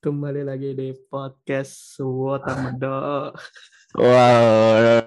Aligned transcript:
Kembali 0.00 0.40
lagi 0.40 0.72
di 0.72 0.96
podcast 0.96 2.00
Wota 2.00 2.56
Medo. 2.56 3.36
Wow. 3.92 5.04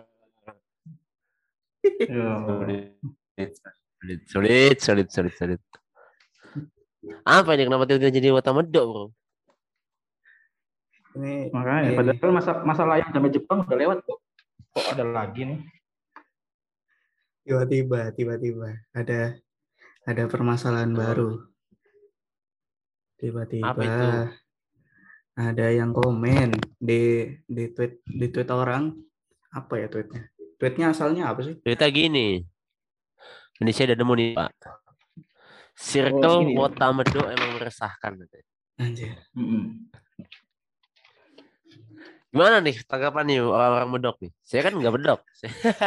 Ya, 2.05 2.29
Sulit, 4.29 4.77
sulit, 4.77 5.07
sulit, 5.09 5.33
sulit. 5.33 5.61
Apa 7.25 7.57
ini 7.57 7.65
kenapa 7.65 7.89
tiba-tiba 7.89 8.13
jadi 8.13 8.29
wata 8.29 8.53
medok, 8.53 8.85
bro? 8.85 9.05
Ini 11.17 11.49
makanya 11.49 11.89
ini- 11.89 11.97
padahal 11.97 12.31
masa 12.31 12.51
masalah 12.61 13.01
yang 13.01 13.09
sampai 13.09 13.33
Jepang 13.33 13.65
udah 13.65 13.77
lewat 13.79 13.97
kok. 14.05 14.19
Kok 14.73 14.85
ada 14.93 15.05
lagi 15.09 15.41
nih? 15.47 15.59
tiba-tiba, 17.43 18.13
tiba-tiba 18.15 18.69
ada 18.95 19.35
ada 20.05 20.23
permasalahan 20.29 20.93
Oh. 20.93 20.99
baru. 21.01 21.29
Apa 21.33 23.17
Tiba-tiba 23.19 23.71
itu? 23.83 24.42
Ada 25.33 25.65
yang 25.73 25.89
komen 25.89 26.53
di 26.77 27.25
di 27.49 27.63
tweet 27.73 28.05
di 28.05 28.27
tweet 28.29 28.49
orang 28.53 28.93
apa 29.49 29.73
ya 29.81 29.87
tweetnya? 29.89 30.29
Tweetnya 30.61 30.85
asalnya 30.93 31.33
apa 31.33 31.41
sih? 31.41 31.57
Cerita 31.65 31.89
gini. 31.89 32.41
Ini 33.61 33.71
saya 33.73 33.93
udah 33.93 33.97
nemu 34.01 34.13
nih, 34.17 34.29
Pak. 34.37 34.49
Circle 35.73 36.21
Oh, 36.25 36.41
gini 36.45 36.53
ya? 36.57 37.33
emang 37.33 37.49
meresahkan. 37.57 38.11
katanya. 38.17 38.45
Anjir. 38.77 39.13
Gimana 42.33 42.65
nih 42.65 42.81
tanggapan 42.89 43.25
nih 43.29 43.39
orang-orang 43.45 43.89
medok 43.93 44.17
nih? 44.25 44.31
Saya 44.41 44.61
kan 44.65 44.73
nggak 44.73 44.93
medok. 44.93 45.21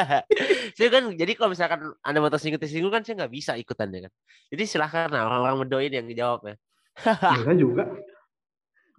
saya 0.78 0.88
kan 0.94 1.02
jadi 1.18 1.32
kalau 1.34 1.50
misalkan 1.50 1.80
Anda 2.06 2.18
mau 2.22 2.30
tersinggung 2.30 2.62
tersinggung 2.62 2.94
kan 2.94 3.02
saya 3.02 3.18
nggak 3.22 3.34
bisa 3.34 3.58
ikutan 3.58 3.90
ya 3.90 4.06
kan. 4.06 4.12
Jadi 4.54 4.62
silahkan 4.66 5.10
nah, 5.10 5.26
orang-orang 5.26 5.66
medok 5.66 5.80
ini 5.82 5.94
yang 5.98 6.06
dijawab 6.06 6.40
ya. 6.46 6.54
Kita 7.02 7.54
juga 7.58 7.84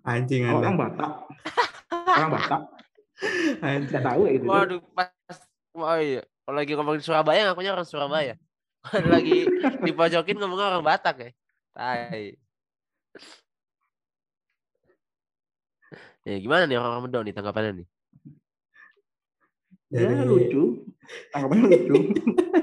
Anjing 0.07 0.47
orang 0.47 0.79
Anda. 0.79 0.79
Batak. 0.87 1.11
Orang 2.07 2.31
Batak. 2.31 2.61
Anjing. 3.67 3.99
Tahu 3.99 4.21
ya 4.23 4.31
gitu. 4.39 4.45
Waduh, 4.47 4.79
pas 4.95 5.11
oh 5.75 5.99
iya. 5.99 6.23
Kalau 6.47 6.55
lagi 6.55 6.71
ngomongin 6.79 7.03
Surabaya 7.03 7.43
ngakunya 7.51 7.75
orang 7.75 7.83
Surabaya. 7.87 8.33
Kalau 8.87 9.09
lagi 9.11 9.43
dipojokin 9.83 10.39
ngomongnya 10.39 10.71
orang 10.71 10.83
Batak 10.87 11.15
ya. 11.19 11.29
Tai. 11.75 12.39
Ya 16.27 16.35
gimana 16.43 16.67
nih 16.67 16.75
orang-orang 16.79 17.03
medok 17.07 17.23
nih 17.23 17.35
tanggapannya 17.35 17.71
nih? 17.83 17.87
Ya 19.91 20.07
Dari- 20.07 20.27
lucu. 20.27 20.63
Tanggapannya 21.35 21.63
lucu. 21.67 21.95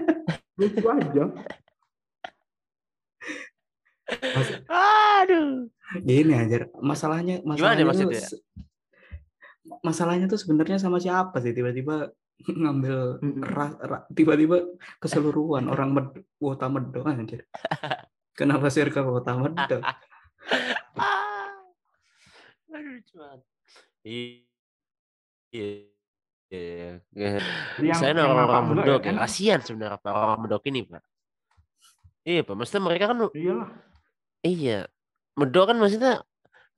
lucu 0.60 0.84
aja. 0.88 1.24
Aduh. 4.68 5.68
Gini 6.00 6.32
anjir, 6.32 6.68
masalahnya 6.76 7.40
Gimana 7.40 7.56
masalahnya 7.56 7.82
tuh 7.82 7.88
maksudnya? 7.88 8.22
masalahnya 9.80 10.26
tuh 10.28 10.38
sebenarnya 10.40 10.76
sama 10.76 11.00
siapa 11.00 11.40
sih 11.40 11.52
tiba-tiba 11.52 12.12
ngambil 12.60 13.20
Mm-mm. 13.22 13.42
ra- 13.46 13.78
ra- 13.80 14.06
tiba-tiba 14.12 14.60
keseluruhan 15.00 15.70
orang 15.70 15.90
med 15.94 16.06
wota 16.36 16.68
medo 16.68 17.00
anjir. 17.04 17.46
Kenapa 18.38 18.68
circle 18.68 19.08
wota 19.08 19.32
medo? 19.38 19.78
Ah. 20.94 21.48
Aduh, 22.68 23.00
cuman. 23.08 23.38
Iya. 24.04 24.44
Iya. 26.52 26.90
Iya. 27.80 27.94
Saya 27.96 28.12
orang-orang 28.12 28.76
medok 28.76 29.00
ya 29.00 29.08
kan? 29.08 29.14
Kasihan 29.24 29.60
sebenarnya 29.64 29.98
orang 30.04 30.40
medok 30.44 30.62
ini, 30.68 30.84
Pak. 30.84 31.02
Iya, 32.28 32.44
Pak. 32.44 32.54
Maksudnya 32.54 32.82
mereka 32.84 33.04
kan 33.08 33.16
Iyalah. 33.32 33.68
Iya. 34.44 34.86
Medok 35.34 35.72
kan 35.72 35.76
maksudnya 35.80 36.22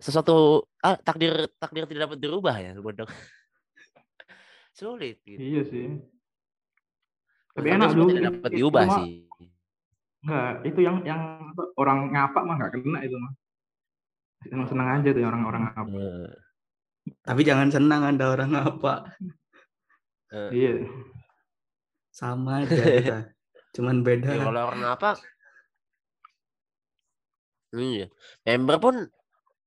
sesuatu 0.01 0.65
ah, 0.81 0.97
takdir 0.97 1.51
takdir 1.59 1.85
tidak 1.85 2.09
dapat 2.09 2.19
dirubah 2.23 2.57
ya, 2.57 2.73
medok. 2.79 3.11
Sulit 4.79 5.21
gitu. 5.25 5.41
Iya 5.41 5.63
sih. 5.67 5.87
Tapi 7.57 7.67
enak 7.73 7.91
dulu. 7.97 8.13
tidak 8.13 8.25
dapat 8.29 8.51
Itu 8.53 8.59
diubah 8.61 8.85
mah- 8.85 8.99
sih. 9.03 9.25
Enggak, 10.27 10.53
itu 10.67 10.81
yang 10.83 10.97
yang 11.07 11.21
apa, 11.55 11.63
orang 11.79 11.99
ngapak 12.11 12.43
mah 12.45 12.55
nggak 12.59 12.73
kena 12.77 12.99
itu 13.05 13.17
mah. 13.17 13.33
Emang 14.47 14.69
senang 14.69 14.89
aja 15.01 15.09
tuh 15.11 15.23
orang-orang 15.25 15.63
ngapak. 15.71 15.97
Eh, 15.97 16.31
Tapi 17.23 17.41
jangan 17.47 17.69
senang 17.71 18.03
Anda 18.05 18.27
orang 18.31 18.53
apa. 18.53 18.95
eh. 20.35 20.51
Iya. 20.53 20.73
Sama 22.11 22.67
aja 22.67 22.75
kita. 22.75 23.19
Cuman 23.77 24.03
beda. 24.03 24.29
Ya, 24.35 24.45
kalau 24.45 24.61
orang 24.73 24.83
apa? 24.85 25.11
Iya. 27.77 28.07
Member 28.43 28.77
pun 28.81 28.95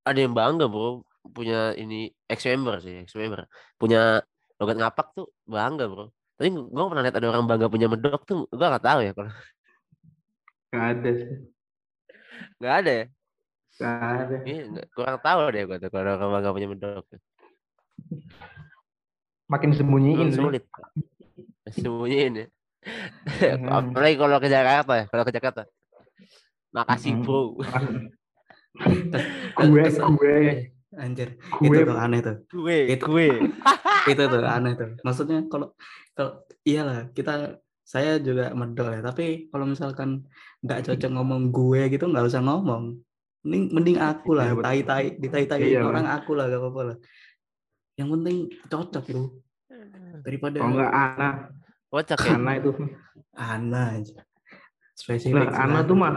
ada 0.02 0.20
yang 0.20 0.34
bangga, 0.34 0.66
Bro. 0.66 1.06
Punya 1.30 1.78
ini 1.78 2.10
ex 2.26 2.42
member 2.50 2.82
sih, 2.82 3.06
ex 3.06 3.14
member. 3.14 3.46
Punya 3.78 4.20
logat 4.58 4.76
ngapak 4.82 5.08
tuh 5.14 5.30
bangga, 5.46 5.86
Bro. 5.86 6.10
Tapi 6.36 6.50
gua 6.56 6.90
pernah 6.90 7.04
lihat 7.06 7.16
ada 7.20 7.28
orang 7.30 7.46
bangga 7.46 7.68
punya 7.68 7.86
medok 7.86 8.24
tuh, 8.24 8.48
gua 8.50 8.74
nggak 8.74 8.86
tahu 8.86 9.00
ya 9.04 9.12
kalau 9.14 9.32
Nggak 10.72 10.86
ada 10.96 11.10
sih. 11.12 11.30
nggak 12.58 12.74
ada 12.80 12.92
ya. 12.92 13.06
Nggak 13.80 13.98
ada. 14.00 14.36
Iya, 14.44 14.64
kurang 14.96 15.18
tahu 15.20 15.40
deh 15.52 15.64
gua 15.68 15.78
tuh 15.78 15.90
kalau 15.92 16.04
ada 16.04 16.12
orang 16.18 16.32
bangga 16.40 16.50
punya 16.56 16.68
medok. 16.72 17.06
Makin 19.50 19.70
sembunyiin 19.74 20.30
Hmm, 20.30 20.38
sulit. 20.38 20.64
Sembunyiin 21.68 22.34
ya. 22.40 22.48
Apalagi 23.76 24.16
kalau 24.16 24.40
ke 24.40 24.48
Jakarta 24.48 24.94
ya, 24.96 25.06
kalau 25.12 25.24
ke 25.28 25.34
Jakarta. 25.36 25.62
Makasih, 26.70 27.18
Mm-mm. 27.18 27.26
Bro. 27.26 27.42
gue 29.60 29.84
gue 29.90 30.38
Anjir. 30.96 31.30
gue 31.38 31.68
Itu 31.70 31.86
tuh 31.86 31.98
aneh 31.98 32.20
tuh. 32.20 32.36
Gue, 32.50 32.78
Itu- 32.90 33.08
gue. 33.08 33.30
itu 34.10 34.24
tuh 34.26 34.42
aneh 34.42 34.74
tuh 34.74 34.90
maksudnya 35.04 35.46
kalau 35.46 35.76
kalau 36.16 36.42
iyalah 36.64 37.12
kita 37.12 37.60
saya 37.84 38.18
juga 38.18 38.50
medol 38.54 38.90
ya 38.90 39.02
tapi 39.02 39.50
kalau 39.50 39.66
misalkan 39.66 40.26
nggak 40.62 40.88
cocok 40.88 41.12
ngomong 41.14 41.52
gue 41.52 41.90
gitu 41.90 42.06
nggak 42.06 42.26
usah 42.26 42.42
ngomong 42.42 42.98
mending 43.44 43.64
mending 43.70 43.98
aku 44.00 44.34
lah 44.34 44.50
Iya, 44.50 44.62
tai 44.62 44.80
tai 44.82 45.06
di 45.14 45.28
tai 45.28 45.46
tai 45.46 45.62
Iya, 45.62 45.84
orang 45.84 46.06
aku 46.06 46.32
lah 46.34 46.48
gak 46.48 46.58
apa-apa 46.58 46.82
lah 46.90 46.98
yang 47.96 48.10
penting 48.10 48.38
cocok 48.66 49.04
bro 49.06 49.24
daripada 50.24 50.58
kalau 50.58 50.74
nggak 50.74 50.92
Ana 50.92 51.30
Kocak 51.90 52.18
ya. 52.20 52.34
Ana 52.34 52.52
itu 52.58 52.70
Ana 53.36 53.84
aja 54.00 54.16
spesifik 54.94 55.50
Ana 55.50 55.80
tuh 55.84 55.96
mah 55.98 56.14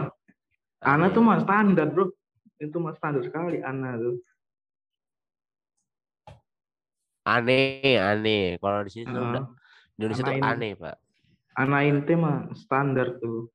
Ana 0.83 1.09
tuh 1.09 1.23
mah 1.23 1.39
standar 1.41 1.87
bro. 1.89 2.11
Itu 2.59 2.77
mah 2.79 2.93
standar 2.95 3.23
sekali 3.23 3.63
Ana 3.63 3.95
tuh. 3.97 4.19
Aneh, 7.23 7.95
aneh. 7.95 8.59
Kalau 8.59 8.83
di 8.83 8.91
sini 8.91 9.07
tuh 9.07 9.23
udah 9.23 9.43
Indonesia 9.95 10.23
tuh 10.27 10.35
aneh, 10.43 10.71
Pak. 10.75 10.95
Ana 11.55 11.77
inte 11.87 12.13
mah 12.19 12.51
standar 12.55 13.15
tuh. 13.17 13.47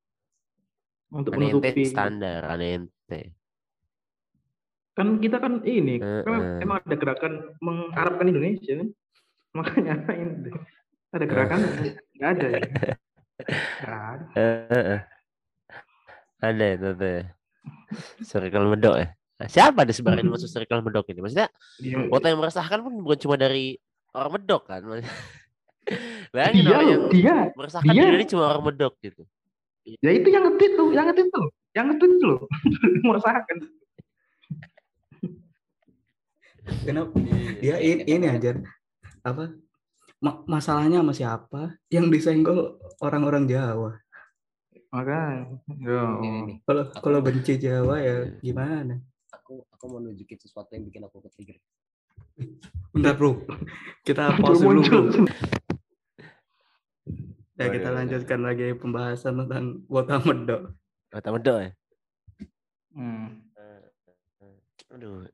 Untuk 1.08 1.36
Aneh 1.36 1.52
ente 1.52 1.72
menutupi 1.72 1.84
standar, 1.88 2.40
aneh 2.48 2.84
ente. 2.84 3.20
kan 4.98 5.22
kita 5.22 5.38
kan 5.38 5.62
ini 5.62 6.02
kan 6.02 6.26
Heeh. 6.26 6.58
emang 6.58 6.82
ada 6.82 6.96
gerakan 6.98 7.54
mengarabkan 7.62 8.26
Indonesia 8.34 8.82
kan? 8.82 8.88
Makanya 9.54 9.92
Ana 10.04 10.12
inte 10.18 10.50
ada 11.14 11.24
gerakan 11.24 11.60
nggak 12.18 12.30
ada 12.34 12.46
ya? 12.50 12.62
Nggak 13.78 14.02
ada. 14.10 14.98
Ada 16.38 16.66
itu 16.74 16.88
tuh. 16.94 17.20
Circle 18.22 18.66
medok 18.68 18.94
ya. 18.96 19.08
Nah, 19.38 19.46
siapa 19.46 19.82
di 19.82 19.94
sebenarnya 19.94 20.22
yang 20.22 20.34
masuk 20.34 20.50
circle 20.50 20.82
medok 20.82 21.06
ini? 21.08 21.20
Maksudnya 21.20 21.48
Dia- 21.78 22.06
kota 22.06 22.26
yang 22.26 22.38
meresahkan 22.38 22.78
pun 22.80 22.92
bukan 22.98 23.18
cuma 23.18 23.34
dari 23.34 23.78
orang 24.12 24.32
medok 24.34 24.62
kan. 24.66 24.82
Bayangin 26.34 26.60
dia 26.60 26.70
orang 26.70 26.86
yang 26.86 27.00
loh, 27.00 27.10
dia 27.10 27.34
meresahkan 27.54 27.88
dia- 27.88 28.10
diri 28.12 28.24
cuma 28.28 28.44
orang 28.50 28.64
medok 28.66 28.94
gitu. 29.00 29.22
ya 30.04 30.12
itu 30.12 30.28
yang 30.28 30.44
ngetit 30.44 30.76
tuh 30.76 30.92
yang 30.92 31.08
ngetit 31.08 31.32
tuh 31.32 31.48
yang 31.72 31.88
ngetit 31.88 32.12
tuh 32.20 32.28
loh 32.28 32.40
meresahkan 33.08 33.56
kenapa 36.84 37.16
dia 37.56 37.76
ini, 37.80 38.04
ini 38.04 38.26
aja 38.28 38.60
apa 39.24 39.56
ma- 40.20 40.44
masalahnya 40.44 41.00
sama 41.00 41.14
siapa 41.16 41.62
yang 41.88 42.12
disenggol 42.12 42.76
orang-orang 43.00 43.48
Jawa 43.48 43.96
makanya 44.88 45.60
ya 45.84 46.00
kalau 46.64 46.84
kalau 47.04 47.18
benci 47.20 47.60
Jawa 47.60 48.00
ya 48.00 48.16
gimana 48.40 48.96
aku 49.28 49.64
aku 49.68 49.84
mau 49.92 50.00
nunjukin 50.00 50.40
sesuatu 50.40 50.72
yang 50.72 50.88
bikin 50.88 51.04
aku 51.04 51.20
ke-trigger. 51.28 51.60
bentar 52.96 53.12
bro 53.18 53.44
kita 54.06 54.32
pause 54.40 54.64
dulu 54.64 54.80
bro 54.86 55.02
ya 57.58 57.66
Boleh, 57.66 57.74
kita 57.74 57.88
boleh. 57.90 57.98
lanjutkan 58.00 58.40
lagi 58.40 58.66
pembahasan 58.78 59.34
tentang 59.44 59.82
wota 59.90 60.22
medok 60.22 60.78
Kota 61.08 61.32
medok 61.32 61.56
ya. 61.64 61.70
Hmm. 62.92 63.40
Aduh. 64.92 65.24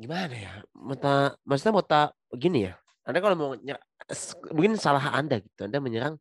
Gimana 0.00 0.32
ya? 0.32 0.52
Mata 0.72 1.36
maksudnya 1.44 1.74
mota 1.76 2.00
gini 2.32 2.64
ya. 2.64 2.74
Anda 3.04 3.20
kalau 3.20 3.36
mau 3.36 3.52
nyerang, 3.56 3.84
mungkin 4.52 4.80
salah 4.80 5.12
Anda 5.12 5.40
gitu. 5.40 5.68
Anda 5.68 5.84
menyerang 5.84 6.16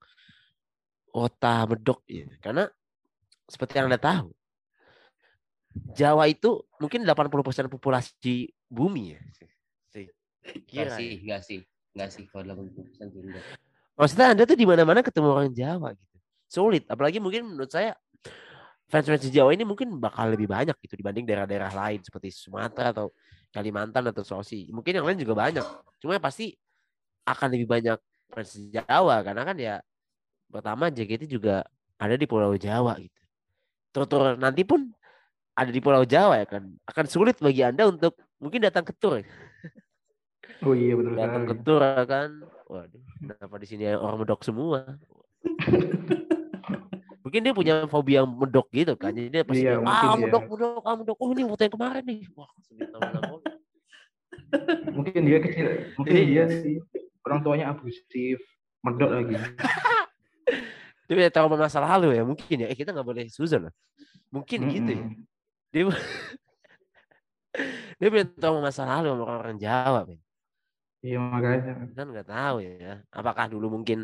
Kota 1.11 1.65
Medok 1.65 2.03
ya. 2.07 2.27
Karena 2.39 2.67
seperti 3.47 3.79
yang 3.79 3.87
Anda 3.89 4.01
tahu, 4.01 4.29
Jawa 5.93 6.25
itu 6.29 6.65
mungkin 6.81 7.05
80% 7.05 7.69
populasi 7.69 8.49
bumi 8.67 9.15
ya. 9.15 9.21
Kira. 10.63 10.95
sih, 10.95 11.19
ya. 11.19 11.21
enggak 11.23 11.41
sih. 11.43 11.59
Enggak 11.91 12.09
sih 12.15 12.23
kalau 12.31 12.43
80% 12.55 13.11
sih 13.11 13.19
enggak. 13.19 13.43
Maksudnya 13.97 14.27
Anda 14.31 14.43
tuh 14.45 14.57
di 14.57 14.65
mana-mana 14.69 15.01
ketemu 15.01 15.27
orang 15.33 15.51
Jawa 15.51 15.89
gitu. 15.97 16.15
Sulit, 16.47 16.87
apalagi 16.87 17.19
mungkin 17.19 17.43
menurut 17.43 17.67
saya 17.67 17.91
fans-fans 18.87 19.27
di 19.27 19.35
Jawa 19.35 19.51
ini 19.51 19.67
mungkin 19.67 19.99
bakal 19.99 20.31
lebih 20.31 20.47
banyak 20.47 20.79
gitu 20.79 20.95
dibanding 20.95 21.27
daerah-daerah 21.27 21.75
lain 21.75 21.99
seperti 21.99 22.31
Sumatera 22.31 22.95
atau 22.95 23.11
Kalimantan 23.51 24.07
atau 24.07 24.23
Sulawesi. 24.23 24.71
Mungkin 24.71 25.01
yang 25.01 25.05
lain 25.07 25.19
juga 25.19 25.35
banyak. 25.35 25.65
Cuma 25.99 26.15
pasti 26.23 26.55
akan 27.27 27.47
lebih 27.51 27.67
banyak 27.67 27.99
fans 28.31 28.55
Jawa 28.71 29.19
karena 29.27 29.43
kan 29.43 29.57
ya 29.59 29.75
pertama 30.47 30.87
JKT 30.87 31.27
juga 31.27 31.67
ada 31.97 32.15
di 32.15 32.25
Pulau 32.25 32.55
Jawa 32.55 32.95
gitu. 32.97 33.21
Tur-tur 33.91 34.35
nanti 34.35 34.61
pun 34.61 34.91
ada 35.53 35.69
di 35.69 35.81
Pulau 35.81 36.03
Jawa 36.03 36.37
ya 36.37 36.45
kan. 36.45 36.63
Akan 36.85 37.05
sulit 37.05 37.37
bagi 37.37 37.65
Anda 37.65 37.87
untuk 37.87 38.13
mungkin 38.37 38.61
datang 38.61 38.85
ke 38.85 38.93
tur. 38.93 39.21
Oh 40.61 40.73
iya 40.73 40.93
betul 40.93 41.13
Datang 41.13 41.43
ke 41.45 41.53
sekali. 41.53 41.65
tur 41.65 41.81
ya 41.81 42.05
kan. 42.05 42.29
Waduh, 42.67 43.03
kenapa 43.17 43.55
di 43.57 43.67
sini 43.67 43.83
orang 43.89 44.17
medok 44.21 44.41
semua? 44.43 44.79
Mungkin 47.23 47.43
dia 47.43 47.51
punya 47.51 47.83
fobia 47.91 48.23
medok 48.23 48.71
gitu 48.71 48.95
kan. 48.95 49.11
Jadi 49.11 49.27
dia 49.27 49.43
pasti 49.43 49.67
Iya, 49.67 49.83
ah 49.83 50.15
medok, 50.15 50.47
medok, 50.47 50.83
ah 50.83 50.95
medok. 50.95 51.17
Oh 51.19 51.35
ini 51.35 51.43
foto 51.43 51.59
yang 51.59 51.75
kemarin 51.75 52.03
nih. 52.07 52.19
Wah. 52.31 52.47
Mungkin 54.95 55.21
dia 55.27 55.39
kecil, 55.43 55.91
mungkin 55.99 56.13
Iya. 56.15 56.23
dia 56.23 56.43
sih 56.63 56.75
orang 57.27 57.43
tuanya 57.43 57.75
abusif, 57.75 58.39
medok 58.79 59.11
lagi. 59.11 59.35
dia 61.07 61.15
punya 61.15 61.31
trauma 61.31 61.55
masa 61.55 61.79
lalu 61.79 62.19
ya 62.19 62.23
mungkin 62.27 62.55
ya. 62.63 62.67
Eh, 62.67 62.75
kita 62.75 62.91
nggak 62.91 63.07
boleh 63.07 63.25
suzon 63.31 63.71
lah. 63.71 63.73
Mungkin 64.27 64.59
gitu 64.67 64.91
ya. 64.91 65.05
Dia 65.71 65.83
dia 67.99 68.07
punya 68.11 68.25
trauma 68.35 68.59
masa 68.59 68.83
lalu 68.83 69.15
sama 69.15 69.23
orang-orang 69.23 69.57
Jawa, 69.57 69.99
men. 70.03 70.19
Iya 70.99 71.17
makanya. 71.23 71.73
Kan 71.95 72.07
nggak 72.11 72.27
tahu 72.27 72.55
ya. 72.59 72.99
Apakah 73.07 73.47
dulu 73.47 73.79
mungkin 73.79 74.03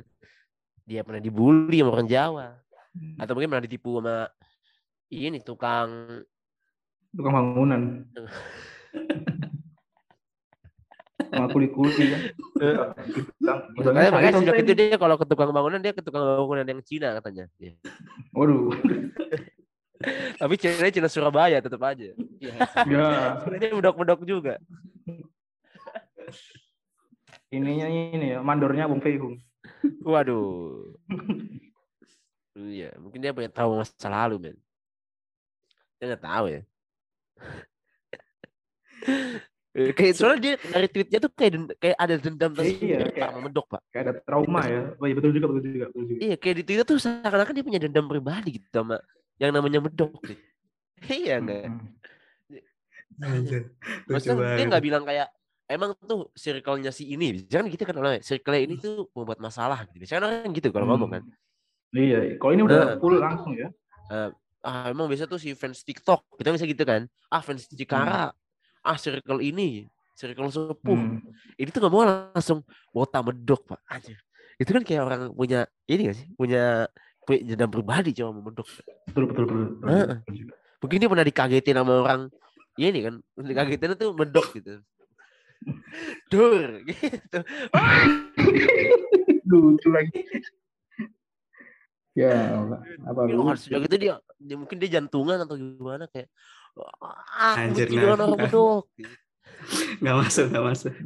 dia 0.88 1.04
pernah 1.04 1.20
dibully 1.20 1.84
sama 1.84 1.92
orang 2.00 2.08
Jawa 2.08 2.48
atau 3.20 3.34
mungkin 3.34 3.50
pernah 3.50 3.66
ditipu 3.66 4.00
sama 4.00 4.30
ini 5.12 5.44
tukang 5.44 6.24
Tukang 7.14 7.34
bangunan. 7.36 7.82
Sama 11.34 11.50
kuli-kuli 11.50 12.06
kan. 12.14 12.22
Tukang- 12.54 12.94
Makanya, 13.74 13.98
saya 13.98 14.10
makanya 14.14 14.34
sejak 14.40 14.56
itu 14.62 14.72
dia 14.78 14.96
kalau 14.96 15.16
ke 15.18 15.26
tukang 15.26 15.50
bangunan 15.50 15.82
dia 15.82 15.92
ke 15.92 16.06
tukang 16.06 16.22
bangunan 16.22 16.64
yang 16.64 16.80
Cina 16.86 17.18
katanya. 17.18 17.50
Iya. 17.58 17.74
Waduh. 18.32 18.70
Tapi 20.42 20.54
Cina 20.56 20.88
Cina 20.88 21.10
Surabaya 21.10 21.58
tetap 21.58 21.82
aja. 21.82 22.14
Iya. 22.38 22.54
Ya, 22.86 23.08
Sebenarnya 23.42 23.68
medok-medok 23.74 24.22
juga. 24.24 24.62
ininya 27.50 27.86
ini 27.86 28.34
ya, 28.34 28.40
mandornya 28.42 28.90
Bung 28.90 29.02
Feihung. 29.02 29.38
Waduh. 30.02 30.94
Iya, 32.54 32.94
mungkin 32.98 33.22
dia 33.22 33.34
punya 33.34 33.50
tahu 33.50 33.78
masa 33.78 34.10
lalu, 34.10 34.36
men. 34.38 34.58
Dia 35.98 36.14
nggak 36.14 36.24
tahu 36.24 36.46
ya. 36.50 36.62
Eh, 39.74 39.90
kayak 39.90 40.14
soalnya 40.14 40.40
dia 40.40 40.54
dari 40.62 40.86
tweetnya 40.86 41.18
tuh 41.18 41.32
kayak 41.34 41.98
ada 41.98 42.16
dendam 42.22 42.54
tersendiri 42.54 42.94
Iya, 42.94 42.98
Pak, 43.02 43.10
kayak- 43.18 43.30
sama 43.34 43.40
medok 43.42 43.66
pak. 43.74 43.82
Kayak 43.90 44.04
ada 44.06 44.14
trauma 44.22 44.62
ya. 44.70 44.82
Oh 45.02 45.06
iya 45.10 45.16
betul 45.18 45.32
juga, 45.34 45.46
betul 45.50 45.62
juga, 45.66 45.86
betul 45.90 46.04
juga. 46.14 46.20
Iya 46.22 46.36
kayak 46.38 46.56
di 46.56 46.64
Twitter 46.64 46.86
tuh 46.86 46.98
seakan-akan 47.02 47.54
dia 47.58 47.66
punya 47.66 47.80
dendam 47.82 48.06
pribadi 48.06 48.50
gitu 48.62 48.68
sama 48.70 48.96
yang 49.42 49.50
namanya 49.50 49.80
medok. 49.82 50.14
Gitu. 50.22 50.38
Iya 51.26 51.36
enggak. 51.42 51.64
Anjir, 53.20 53.62
lucu 54.10 54.14
Maksudnya 54.14 54.56
dia 54.58 54.66
nggak 54.70 54.84
bilang 54.84 55.04
kayak 55.04 55.28
emang 55.66 55.98
tuh 56.00 56.30
circle-nya 56.34 56.94
si 56.94 57.10
ini. 57.10 57.42
Jangan 57.46 57.66
gitu 57.70 57.84
kan 57.84 57.96
orang 57.98 58.22
circle 58.22 58.54
ini 58.54 58.78
tuh 58.78 59.10
membuat 59.14 59.42
masalah 59.42 59.86
gitu. 59.90 60.02
Biasanya 60.02 60.20
orang 60.22 60.54
gitu 60.54 60.70
kalau 60.70 60.86
ngomong 60.90 61.10
kan. 61.18 61.24
Iya, 61.94 62.38
kalau 62.38 62.52
ini 62.54 62.62
Nah. 62.62 62.70
udah 62.70 62.82
full 62.98 63.18
langsung 63.18 63.54
ya. 63.54 63.70
ah 64.64 64.88
emang 64.88 65.12
biasa 65.12 65.28
tuh 65.28 65.36
si 65.36 65.52
fans 65.60 65.84
TikTok 65.84 66.24
kita 66.40 66.56
bisa 66.56 66.64
gitu 66.64 66.88
kan 66.88 67.04
ah 67.28 67.44
fans 67.44 67.68
Cikara 67.68 68.32
ah 68.84 68.96
circle 68.96 69.40
ini 69.40 69.88
circle 70.14 70.48
sepuh 70.48 70.94
Hmm. 70.94 71.20
ini 71.58 71.70
tuh 71.72 71.80
nggak 71.82 71.94
mau 71.94 72.04
langsung 72.06 72.62
wota 72.92 73.20
medok 73.20 73.66
pak 73.66 73.82
aja 73.90 74.14
itu 74.56 74.70
kan 74.70 74.84
kayak 74.86 75.02
orang 75.02 75.22
punya 75.34 75.66
ini 75.88 76.12
gak 76.12 76.18
sih 76.20 76.28
punya 76.38 76.86
punya 77.26 77.40
dendam 77.56 77.72
pribadi 77.72 78.14
cuma 78.14 78.30
sama 78.30 78.42
medok 78.46 78.68
Betul, 79.10 79.24
betul, 79.32 79.44
betul. 79.50 79.66
betul, 79.74 79.88
Heeh. 79.90 80.18
betul 80.22 80.54
mungkin 80.84 80.98
dia 81.00 81.10
pernah 81.10 81.26
dikagetin 81.26 81.76
sama 81.80 81.94
orang 82.04 82.22
ya 82.76 82.88
ini 82.92 83.00
kan 83.02 83.16
dikagetin 83.34 83.96
tuh 83.96 84.12
medok 84.14 84.48
gitu 84.54 84.74
dur 86.28 86.70
gitu 86.92 87.40
Lucu 89.48 89.90
lagi. 89.92 90.20
Ya, 92.14 92.62
apa 93.06 93.20
lu? 93.26 93.42
harus 93.50 93.66
sejak 93.66 93.90
itu 93.90 93.98
dia, 93.98 94.14
dia 94.38 94.54
mungkin 94.58 94.78
dia 94.78 95.02
jantungan 95.02 95.42
atau 95.42 95.58
gimana 95.58 96.06
kayak 96.10 96.30
ah 96.80 97.58
Anjir, 97.58 97.90
nah. 97.94 98.16
Nggak 100.04 100.16
masuk, 100.20 100.46
nggak 100.52 100.66
masuk. 100.66 100.94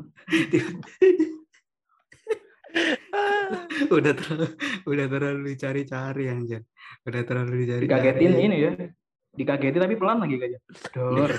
udah 3.96 4.14
terlalu, 4.14 4.48
udah 4.86 5.06
terlalu 5.10 5.40
dicari-cari 5.54 6.30
anjir. 6.30 6.62
Udah 7.06 7.22
terlalu 7.26 7.66
dicari-cari. 7.66 7.88
Dikagetin 7.88 8.34
ini 8.38 8.58
ya. 8.58 8.72
Dikagetin 9.38 9.82
tapi 9.82 9.96
pelan 9.96 10.20
lagi 10.26 10.36
kayaknya. 10.42 10.60
Dor. 10.94 11.32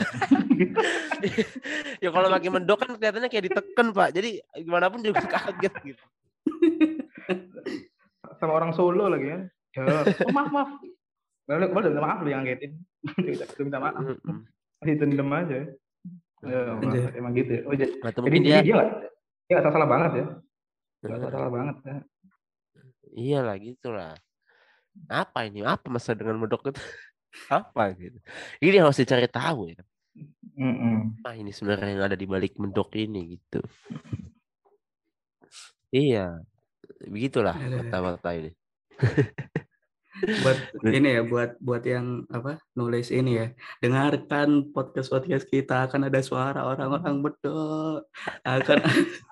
ya 2.03 2.09
kalau 2.15 2.29
makin 2.31 2.53
mendok 2.55 2.79
kan 2.87 2.91
kelihatannya 2.95 3.29
kayak 3.31 3.45
diteken 3.51 3.87
pak 3.91 4.15
jadi 4.15 4.39
gimana 4.55 4.87
pun 4.87 5.03
juga 5.03 5.19
kaget 5.27 5.75
gitu 5.83 6.05
Sama 8.39 8.55
orang 8.55 8.71
Solo 8.75 9.11
lagi 9.11 9.35
ya. 9.35 9.39
Dor. 9.75 10.05
Oh, 10.07 10.33
maaf, 10.35 10.51
maaf. 10.55 10.71
Padahal 11.49 11.73
padahal 11.73 11.81
udah 11.81 11.93
minta 11.97 12.05
maaf 12.05 12.19
lu 12.21 12.29
yang 12.29 12.43
ngagetin. 12.45 12.73
Udah 13.25 13.65
minta 13.65 13.81
maaf. 13.81 14.03
Masih 14.85 14.95
dendam 15.00 15.33
aja. 15.33 15.59
Ya, 16.45 16.61
Anjir. 16.77 17.09
emang 17.17 17.33
gitu 17.35 17.50
ya. 17.50 17.62
Oh, 17.67 17.75
jadi, 17.75 17.93
jadi 18.05 18.39
dia 18.45 18.56
dia 18.62 18.75
nggak 18.77 18.91
dia 19.49 19.55
nggak 19.59 19.73
salah 19.73 19.89
banget 19.89 20.11
ya. 20.12 20.27
Nggak 21.09 21.19
salah 21.33 21.50
banget 21.50 21.77
ya. 21.83 21.97
iyalah 23.09 23.56
gitulah 23.56 24.12
apa 25.09 25.49
ini 25.49 25.65
apa 25.65 25.89
masa 25.89 26.12
dengan 26.12 26.37
medok 26.37 26.71
itu 26.71 26.79
apa 27.59 27.95
gitu 27.97 28.19
ini 28.61 28.77
harus 28.79 29.00
dicari 29.00 29.25
tahu 29.31 29.73
ya 29.73 29.81
Mm-mm. 30.59 31.23
ah 31.23 31.35
ini 31.38 31.55
sebenarnya 31.55 31.95
yang 31.95 32.05
ada 32.12 32.19
di 32.19 32.26
balik 32.26 32.59
medok 32.59 32.93
ini 32.99 33.38
gitu 33.38 33.64
iya 35.95 36.43
begitulah 37.07 37.55
kata-kata 37.57 38.31
ini 38.37 38.50
buat 40.43 40.59
ini 40.89 41.09
ya 41.19 41.23
buat 41.25 41.51
buat 41.63 41.83
yang 41.87 42.27
apa 42.33 42.59
nulis 42.75 43.11
ini 43.15 43.39
ya. 43.39 43.47
Dengarkan 43.83 44.71
podcast 44.75 45.11
podcast 45.13 45.47
kita 45.47 45.87
akan 45.87 46.11
ada 46.11 46.21
suara 46.23 46.65
orang-orang 46.67 47.23
bedok. 47.23 48.09
Akan 48.43 48.83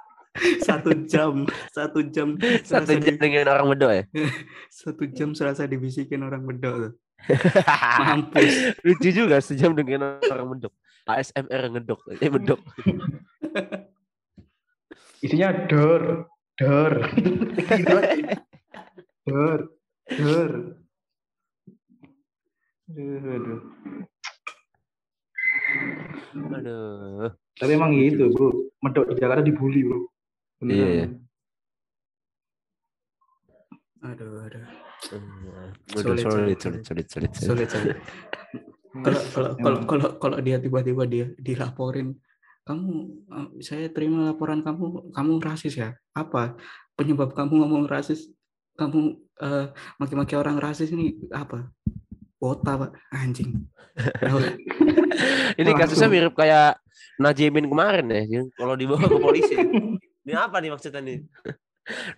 satu 0.66 0.92
jam 1.08 1.48
satu 1.72 2.04
jam 2.12 2.36
satu 2.60 2.92
serasa 2.92 2.92
jam 3.00 3.14
di- 3.16 3.20
dengan 3.20 3.48
orang 3.56 3.66
medok 3.72 3.90
ya? 3.92 4.04
satu 4.84 5.04
jam 5.10 5.32
serasa 5.32 5.64
dibisikin 5.64 6.22
orang 6.22 6.44
bedok 6.44 6.74
tuh. 6.76 6.92
Mampus. 8.04 8.76
Lucu 8.84 9.08
juga 9.10 9.40
sejam 9.40 9.72
dengan 9.72 10.20
orang 10.20 10.46
medok 10.52 10.72
ASMR 11.06 11.62
ngedok 11.70 12.00
eh 12.18 12.30
medok 12.30 12.60
Isinya 15.24 15.48
dor, 15.66 16.28
dor. 16.60 17.08
Dor, 19.26 19.58
dor. 20.14 20.52
Aduh, 22.86 23.18
aduh. 23.34 23.60
aduh 26.36 27.30
Tapi 27.58 27.70
emang 27.74 27.90
gitu, 27.98 28.30
bro. 28.30 28.70
Medok 28.82 29.10
di 29.10 29.18
Jakarta 29.18 29.42
dibully, 29.42 29.82
bro. 29.82 30.06
Beneran. 30.62 30.78
Iya, 30.78 30.88
iya. 30.94 31.06
aduh 34.06 34.38
aduh 34.46 34.66
Sulit, 35.90 36.22
sulit, 36.22 36.24
sulit, 36.24 36.58
sulit, 36.62 36.82
sulit, 36.86 37.06
sulit, 37.10 37.32
sulit. 37.34 37.34
sulit 37.34 37.68
sulit 37.68 37.98
kalau 39.04 39.20
kalau 39.28 39.50
kalau 39.60 39.78
kalau 39.84 40.08
kalau 40.16 40.38
dia 40.40 40.56
tiba-tiba 40.56 41.04
dia 41.04 41.26
dilaporin 41.36 42.16
kamu 42.66 42.92
eh, 43.30 43.48
saya 43.62 43.86
terima 43.92 44.32
laporan 44.32 44.64
kamu 44.64 45.12
kamu 45.12 45.32
rasis 45.42 45.74
ya 45.76 45.94
apa 46.16 46.56
penyebab 46.96 47.36
kamu 47.36 47.62
ngomong 47.62 47.84
rasis 47.86 48.30
kamu 48.76 49.16
eh, 49.40 49.66
maki-maki 49.98 50.36
orang 50.36 50.60
rasis 50.60 50.92
ini 50.92 51.16
apa 51.32 51.72
wota 52.36 52.76
pak 52.76 52.92
anjing 53.10 53.66
Ini 55.56 55.72
kasusnya 55.72 56.12
mirip 56.12 56.36
kayak 56.36 56.76
Najemin 57.16 57.64
kemarin 57.64 58.12
ya, 58.12 58.44
kalau 58.52 58.76
dibawa 58.76 59.08
ke 59.08 59.16
polisi. 59.16 59.56
Ini 60.26 60.34
apa 60.36 60.60
nih 60.60 60.74
maksudnya 60.74 61.00
nih? 61.00 61.24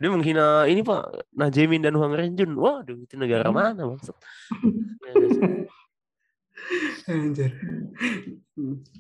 Dia 0.01 0.09
menghina 0.09 0.65
ini 0.65 0.81
Pak, 0.81 1.29
Najemin 1.37 1.85
dan 1.85 1.93
Huang 1.93 2.17
Renjun. 2.17 2.57
Waduh, 2.57 3.05
itu 3.05 3.21
negara 3.21 3.53
mana 3.53 3.85
maksud? 3.85 4.17
Anjir. 7.13 7.53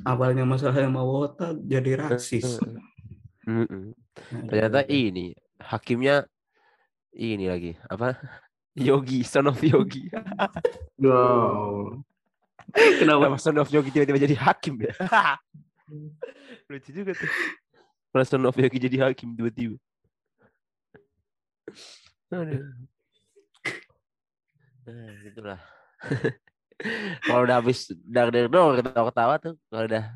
Awalnya 0.04 0.44
masalah 0.44 0.76
sama 0.76 1.00
wota 1.00 1.56
jadi 1.56 1.96
rasis. 1.96 2.60
Ternyata 4.28 4.84
ini 4.92 5.32
hakimnya 5.56 6.28
ini 7.14 7.46
lagi 7.48 7.72
apa? 7.88 8.18
Yogi, 8.78 9.26
son 9.26 9.50
of 9.50 9.58
Yogi. 9.58 10.06
Allah. 11.02 11.98
Kenapa? 12.74 13.26
Kenapa 13.32 13.36
son 13.42 13.58
of 13.58 13.70
Yogi 13.72 13.90
tiba-tiba 13.90 14.18
jadi 14.22 14.36
hakim 14.38 14.78
ya? 14.78 14.94
Lucu 16.70 16.90
juga 16.92 17.16
tuh. 17.16 17.30
Kalau 18.12 18.24
son 18.24 18.46
of 18.46 18.56
Yogi 18.56 18.78
jadi 18.78 19.08
hakim 19.08 19.34
tiba-tiba. 19.34 19.76
Aduh. 22.30 22.64
Nah, 24.88 25.12
gitulah. 25.20 25.60
Kalau 27.26 27.42
udah 27.42 27.58
habis 27.58 27.90
dar 28.06 28.30
dar 28.30 28.46
dor 28.46 28.78
ketawa-ketawa 28.78 29.34
tuh, 29.42 29.58
kalau 29.66 29.90
udah 29.90 30.14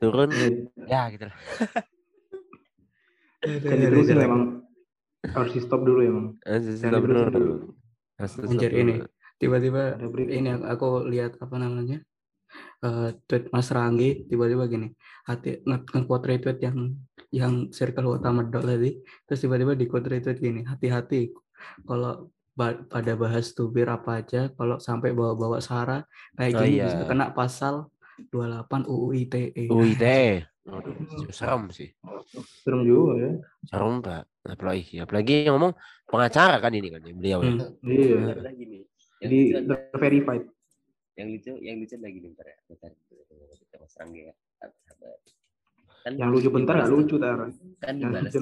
turun 0.00 0.32
ya 0.88 1.04
gitu 1.12 1.28
lah. 1.28 1.36
Kan 3.44 3.60
aduh, 3.60 3.76
diterusin 3.84 4.16
aduh. 4.16 4.24
emang 4.24 4.42
harus 5.32 5.52
di 5.52 5.60
stop 5.60 5.80
dulu 5.82 6.00
emang. 6.00 6.26
Harus 6.42 6.64
Jangan 6.76 6.92
stop 6.92 7.02
dulu. 7.02 7.20
dulu. 7.30 7.54
Harus 8.16 8.30
stop 8.32 8.50
Anjir 8.50 8.70
dulu. 8.70 8.80
ini 8.82 8.94
tiba-tiba 9.36 9.82
ini 10.26 10.48
yang 10.48 10.62
aku 10.64 11.04
lihat 11.04 11.36
apa 11.38 11.56
namanya 11.56 12.00
eh 12.80 13.10
tweet 13.26 13.50
Mas 13.50 13.68
Ranggi 13.68 14.24
tiba-tiba 14.24 14.64
gini 14.64 14.88
hati 15.26 15.60
nge- 15.60 15.84
nge-quote 15.92 16.26
retweet 16.30 16.58
yang 16.62 16.78
yang 17.28 17.54
circle 17.68 18.16
utama 18.16 18.46
dot 18.46 18.64
tadi 18.64 18.96
terus 19.24 19.40
tiba-tiba 19.42 19.76
di 19.76 19.84
quote 19.84 20.08
retweet 20.08 20.38
gini 20.38 20.60
hati-hati 20.64 21.36
kalau 21.84 22.32
ba- 22.56 22.80
pada 22.88 23.12
bahas 23.12 23.52
tubir 23.52 23.92
apa 23.92 24.24
aja 24.24 24.48
kalau 24.56 24.80
sampai 24.80 25.12
bawa-bawa 25.12 25.60
sara 25.60 26.00
kayak 26.32 26.52
Oh, 26.52 26.58
gini 26.64 26.72
iya. 26.80 26.84
bisa 26.88 27.04
kena 27.04 27.26
pasal 27.32 27.92
28 28.32 28.88
UU 28.88 29.06
ITE 29.22 29.42
UIT. 29.68 30.04
Waduh, 30.66 30.94
serem 31.30 31.70
sih. 31.70 31.94
Serem 32.64 32.82
juga 32.82 33.12
ya. 33.22 33.30
Serem 33.70 34.02
Pak. 34.02 34.24
Apalagi 34.46 34.98
apalagi 34.98 35.46
yang 35.46 35.54
ngomong 35.58 35.72
pengacara 36.06 36.58
kan 36.58 36.74
ini 36.74 36.88
kan 36.90 37.02
ya, 37.06 37.14
beliau 37.14 37.38
ya. 37.42 37.52
Hmm. 37.54 37.70
Iya. 37.86 38.18
Gini. 38.54 38.78
Yang 39.22 39.30
Jadi 39.30 39.38
verified. 39.96 40.44
yang 41.16 41.32
lucu, 41.32 41.52
yang 41.64 41.76
lucu 41.80 41.96
lagi 41.96 42.18
nih 42.20 42.28
bentar 42.28 42.46
ya. 42.46 42.58
Bentar. 42.68 42.90
Kita 43.56 43.76
Mas 43.80 43.94
Rangga 43.96 44.20
ya. 44.20 44.34
Sabar. 44.84 45.16
Kan 46.04 46.12
Yang 46.20 46.30
lucu 46.34 46.48
bentar 46.52 46.74
nggak 46.76 46.86
dibalas 46.86 47.00
lucu 47.02 47.16
tar. 47.16 47.38
Kan 47.80 47.94
dibalas 47.98 48.32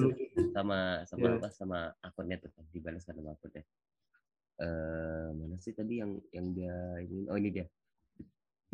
sama 0.51 0.77
sama 1.07 1.23
Iya. 1.23 1.35
apa 1.39 1.47
sama 1.55 1.79
akunnya 2.03 2.35
tuh 2.43 2.51
kan 2.51 2.65
dibalas 2.69 3.01
sama 3.05 3.31
akunnya. 3.31 3.63
Eh 4.55 5.27
mana 5.35 5.55
sih 5.59 5.71
tadi 5.71 5.99
yang 5.99 6.15
yang 6.31 6.47
dia 6.51 6.75
ini 7.03 7.27
oh 7.27 7.35
ini 7.35 7.49
dia 7.51 7.65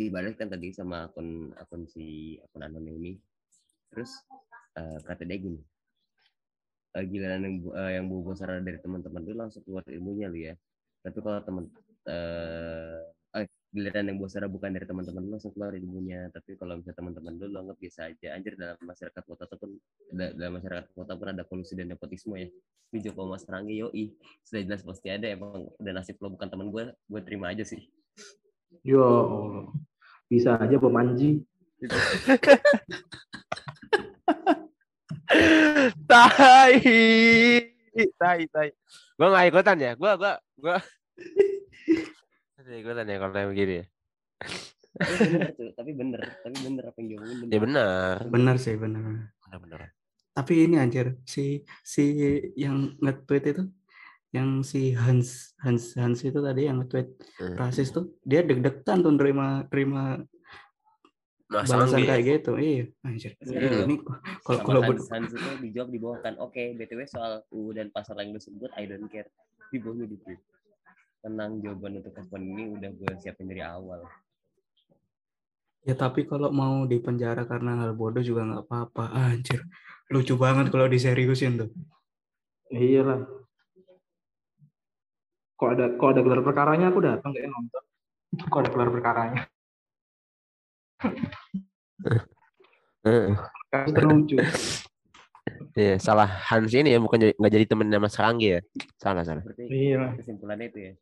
dibalas 0.08 0.34
kan 0.39 0.48
tadi 0.50 0.74
sama 0.74 1.10
akun 1.10 1.51
akun 1.58 1.86
si 1.86 2.38
akun 2.41 2.63
anonim 2.65 2.96
ini. 2.98 3.13
Terus 3.91 4.12
eh, 4.79 4.98
kata 5.03 5.24
dia 5.27 5.38
gini 5.38 5.60
eh, 6.98 7.05
giliran 7.08 7.41
yang 7.43 7.55
eh, 7.75 7.91
yang 8.00 8.05
bobo 8.10 8.34
saran 8.36 8.63
dari 8.63 8.79
teman-teman 8.79 9.22
lu 9.24 9.34
langsung 9.36 9.62
keluar 9.67 9.84
ilmunya 9.88 10.27
lu 10.31 10.39
ya. 10.51 10.53
Tapi 11.01 11.17
kalau 11.24 11.39
teman 11.43 11.65
eh 12.10 13.01
eh, 13.38 13.48
giliran 13.72 14.03
yang 14.12 14.20
bosara 14.20 14.51
bukan 14.51 14.75
dari 14.75 14.84
teman-teman 14.84 15.24
langsung 15.31 15.55
keluar 15.55 15.72
ilmunya. 15.72 16.27
Tapi 16.36 16.60
kalau 16.60 16.75
misalnya 16.79 16.98
teman-teman 17.00 17.34
lu 17.39 17.46
lu 17.48 17.58
anggap 17.63 17.77
biasa 17.79 18.00
aja. 18.12 18.27
Anjir 18.36 18.53
dalam 18.60 18.77
masyarakat 18.84 19.24
kota 19.24 19.43
tuh 19.48 19.58
pun 19.60 19.72
da- 20.12 20.34
dalam 20.36 20.60
masyarakat 20.60 20.91
kota 20.91 21.13
pun 21.15 21.27
ada 21.31 21.43
kolusi 21.48 21.74
dan 21.79 21.88
nepotisme 21.96 22.36
ya. 22.36 22.50
Ini 22.91 23.00
Joko 23.08 23.31
Mas 23.31 23.48
Rangga 23.48 23.72
yoi. 23.72 24.12
Sudah 24.43 24.62
jelas 24.67 24.84
pasti 24.84 25.08
ada 25.08 25.24
emang 25.31 25.72
udah 25.79 25.93
nasib 25.96 26.20
lo 26.20 26.36
bukan 26.36 26.48
teman 26.51 26.67
gue 26.67 26.84
gue 26.91 27.22
terima 27.24 27.48
aja 27.55 27.63
sih. 27.63 27.79
Ya. 28.84 29.00
Bisa 30.31 30.55
aja 30.55 30.79
pemanji. 30.79 31.43
tai 36.07 36.79
tai 38.15 38.47
tai. 38.47 38.71
Gua 39.19 39.27
nggak 39.35 39.51
ikutan 39.51 39.75
ya? 39.75 39.91
Gua 40.00 40.15
gua 40.15 40.39
gua. 40.55 40.79
Nggak 42.63 42.79
ikutan 42.79 43.11
ya 43.11 43.19
kalau 43.19 43.35
yang 43.35 43.51
begini 43.51 43.83
ya? 43.83 43.91
Tapi 44.91 45.15
bener 45.19 45.55
tuh 45.55 45.71
tapi 45.75 45.91
bener 45.95 46.19
tapi 46.43 46.59
bener 46.63 46.83
apa 46.88 46.97
yang 47.00 47.07
dia 47.07 47.17
omongin 47.19 47.47
ya 47.51 47.59
bener 47.59 48.15
benar. 48.23 48.31
Benar 48.31 48.55
sih 48.55 48.75
benar 48.79 49.03
benar 49.03 49.59
benar 49.59 49.91
tapi 50.31 50.63
ini 50.63 50.79
anjir 50.79 51.19
si 51.27 51.67
si 51.83 52.15
yang 52.55 52.95
nge-tweet 53.03 53.43
itu 53.51 53.67
yang 54.31 54.63
si 54.63 54.95
Hans 54.95 55.51
Hans 55.59 55.95
Hans 56.00 56.23
itu 56.23 56.39
tadi 56.39 56.67
yang 56.67 56.79
nge-tweet 56.79 57.07
Hmm. 57.39 57.55
rasis 57.59 57.91
tuh 57.91 58.15
dia 58.23 58.43
deg-degan 58.43 59.03
tuh 59.03 59.11
nerima 59.11 59.67
terima 59.67 60.23
balasan 61.51 62.07
kayak 62.07 62.23
gitu. 62.39 62.55
Iya 62.55 62.88
anjir. 63.03 63.35
Iya. 63.43 63.83
ini 63.83 64.00
kalau 64.47 64.59
kalau 64.63 64.81
Hans, 64.88 65.11
Hans 65.11 65.35
itu 65.35 65.50
dijawab 65.67 65.89
di 65.91 66.00
bawah 66.00 66.19
kan 66.23 66.39
oke 66.39 66.63
btw 66.79 67.03
soal 67.03 67.43
UU 67.51 67.75
dan 67.75 67.91
pasal 67.91 68.15
yang 68.23 68.31
disebut 68.31 68.71
I 68.79 68.88
don't 68.88 69.11
care. 69.11 69.27
Di 69.67 69.83
bawahnya 69.83 70.07
di 70.07 70.15
tweet 70.23 70.39
tenang 71.21 71.59
jawaban 71.59 72.00
untuk 72.01 72.15
respon 72.15 72.41
ini 72.41 72.63
udah 72.79 72.89
gue 72.95 73.11
siapin 73.19 73.51
dari 73.51 73.61
awal. 73.61 74.07
Ya 75.83 75.97
tapi 75.97 76.23
kalau 76.23 76.53
mau 76.55 76.88
di 76.88 77.03
penjara 77.03 77.43
karena 77.43 77.83
hal 77.83 78.00
bodoh 78.00 78.23
juga 78.23 78.47
nggak 78.47 78.63
apa-apa 78.69 79.11
anjir. 79.11 79.65
Lucu 80.07 80.39
banget 80.39 80.71
kalau 80.71 80.88
diseriusin 80.88 81.67
tuh. 81.67 81.69
Iya 82.71 83.01
lah. 83.03 83.19
Kalau 85.61 85.77
ada 85.77 85.93
kalau 85.93 86.09
ada 86.09 86.21
gelar 86.25 86.41
perkaranya 86.41 86.89
aku 86.89 87.05
datang 87.05 87.37
kayak 87.37 87.53
nonton. 87.53 87.83
Kalau 88.49 88.65
ada 88.65 88.71
gelar 88.73 88.89
perkaranya. 88.89 89.41
Heeh. 93.05 93.37
Kasus 93.69 93.93
terlucu. 93.93 94.35
Iya, 95.77 96.01
salah 96.01 96.25
Hans 96.25 96.73
ini 96.73 96.91
ya 96.91 96.99
bukan 96.99 97.21
jadi 97.21 97.33
nggak 97.37 97.53
jadi 97.53 97.65
temennya 97.69 98.01
Mas 98.01 98.17
Ranggi 98.19 98.57
ya 98.57 98.59
salah 98.99 99.23
salah 99.23 99.39
Iya 99.55 100.11
kesimpulannya 100.19 100.67
itu 100.67 100.79
ya 100.83 100.93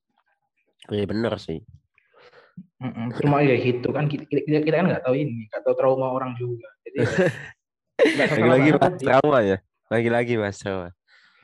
iya 0.93 1.05
benar 1.09 1.41
sih 1.41 1.65
Mm-mm. 2.79 3.11
Cuma 3.19 3.43
ya 3.43 3.59
gitu 3.59 3.91
kan 3.91 4.07
kita, 4.07 4.23
kita, 4.29 4.63
kita 4.63 4.75
kan 4.79 4.87
nggak 4.87 5.03
tahu 5.03 5.15
ini, 5.15 5.51
nggak 5.51 5.63
tahu 5.67 5.75
trauma 5.75 6.15
orang 6.15 6.31
juga. 6.39 6.67
Jadi 6.87 6.97
ya, 7.03 7.07
lagi-lagi 8.31 8.69
mas 8.79 8.95
trauma 8.99 9.39
ya 9.43 9.57
lagi-lagi 9.91 10.33
mas 10.39 10.57
trauma 10.59 10.89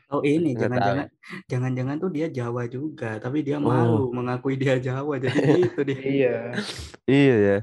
oh 0.07 0.21
ini 0.21 0.53
jangan-jangan 0.53 1.07
jangan-jangan 1.45 1.95
tuh 1.97 2.09
dia 2.09 2.27
Jawa 2.27 2.67
juga 2.67 3.17
tapi 3.17 3.41
dia 3.41 3.57
Oh. 3.57 3.65
malu 3.65 4.11
mengakui 4.11 4.55
dia 4.55 4.77
Jawa 4.77 5.17
jadi 5.17 5.33
gitu 5.65 5.81
dia 5.81 5.99
Iya. 5.99 6.35
iya 7.05 7.35
ya 7.37 7.57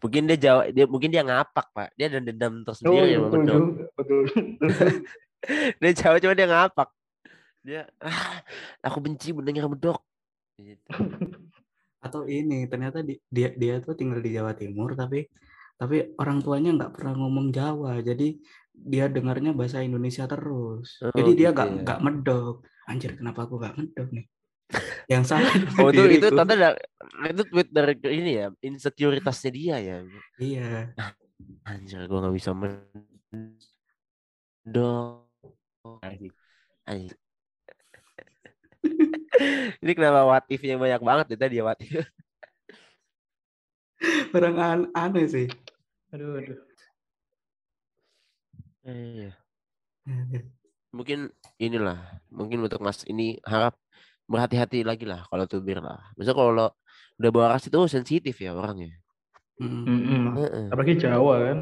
mungkin 0.00 0.24
dia 0.24 0.38
jawab 0.40 0.64
dia 0.72 0.84
mungkin 0.88 1.10
dia 1.10 1.20
ngapak 1.20 1.66
pak 1.70 1.88
dia 1.94 2.06
ada 2.08 2.20
dendam 2.20 2.54
Oh, 2.56 2.64
tersendiri 2.64 3.06
iya, 3.06 3.16
sama 3.20 3.26
betul 3.28 3.42
juga. 3.44 3.84
Betul. 3.94 4.22
dia 5.84 5.92
jawab 5.94 6.18
cuma 6.18 6.34
dia 6.34 6.48
ngapak 6.48 6.88
dia 7.60 7.82
ah, 7.98 8.40
aku 8.80 8.98
benci 8.98 9.30
mendengar 9.30 9.66
medok 9.66 10.00
gitu. 10.56 10.86
atau 11.98 12.22
ini 12.24 12.64
ternyata 12.64 13.02
di- 13.02 13.20
dia 13.28 13.52
dia 13.52 13.78
tuh 13.78 13.92
tinggal 13.92 14.22
di 14.22 14.32
Jawa 14.32 14.54
Timur 14.54 14.94
tapi 14.94 15.26
tapi 15.76 16.16
orang 16.16 16.40
tuanya 16.40 16.72
nggak 16.72 16.92
pernah 16.96 17.12
ngomong 17.12 17.52
Jawa 17.52 18.00
jadi 18.00 18.32
dia 18.76 19.08
dengarnya 19.08 19.52
bahasa 19.56 19.80
Indonesia 19.82 20.24
terus 20.28 21.00
Oh, 21.00 21.10
jadi 21.16 21.30
dia 21.38 21.48
gitu 21.50 21.54
nggak 21.54 21.68
ya. 21.76 21.80
nggak 21.84 21.98
medok 22.04 22.54
anjir 22.90 23.10
kenapa 23.18 23.40
aku 23.48 23.54
nggak 23.60 23.74
medok 23.80 24.08
nih 24.14 24.24
yang 25.12 25.24
salah 25.26 25.52
oh 25.80 25.88
itu 25.92 26.02
itu 26.16 26.28
diriku. 26.28 26.36
tanda 26.36 26.54
da- 26.56 26.78
itu 27.32 27.42
tweet 27.50 27.68
dari 27.70 27.94
ini 28.20 28.32
ya 28.42 28.46
insekuritasnya 28.62 29.50
dia 29.54 29.76
ya 29.80 29.96
iya 30.38 30.70
anjir 31.70 32.00
gua 32.10 32.18
nggak 32.26 32.36
bisa 32.38 32.50
medok. 32.54 32.82
Anjir. 36.86 37.16
ini 39.82 39.92
kenapa 39.96 40.20
what 40.28 40.44
if-nya 40.48 40.76
banyak 40.80 41.02
banget 41.02 41.26
ya 41.34 41.36
tadi 41.42 41.54
ya 41.60 41.64
what 41.66 41.78
if 41.82 42.06
orang 44.36 44.56
an- 44.60 44.90
aneh 44.94 45.26
sih 45.28 45.46
Aduh, 46.14 46.38
aduh. 46.40 46.58
Iya. 48.86 49.34
mungkin 50.94 51.34
inilah 51.58 51.98
mungkin 52.30 52.62
untuk 52.62 52.78
mas 52.78 53.02
ini 53.10 53.42
harap 53.42 53.74
berhati-hati 54.30 54.86
lagi 54.86 55.02
lah 55.02 55.26
kalau 55.26 55.44
tubir 55.50 55.82
lah 55.82 55.98
misalnya 56.14 56.38
kalau 56.38 56.70
udah 57.18 57.30
bawa 57.34 57.46
ras 57.58 57.66
itu 57.66 57.78
sensitif 57.90 58.38
ya 58.38 58.54
orangnya 58.54 58.94
Mm. 59.56 59.88
Mm-mm. 59.88 60.24
Heeh. 60.36 60.66
Apalagi 60.68 61.00
Jawa 61.00 61.34
kan. 61.48 61.58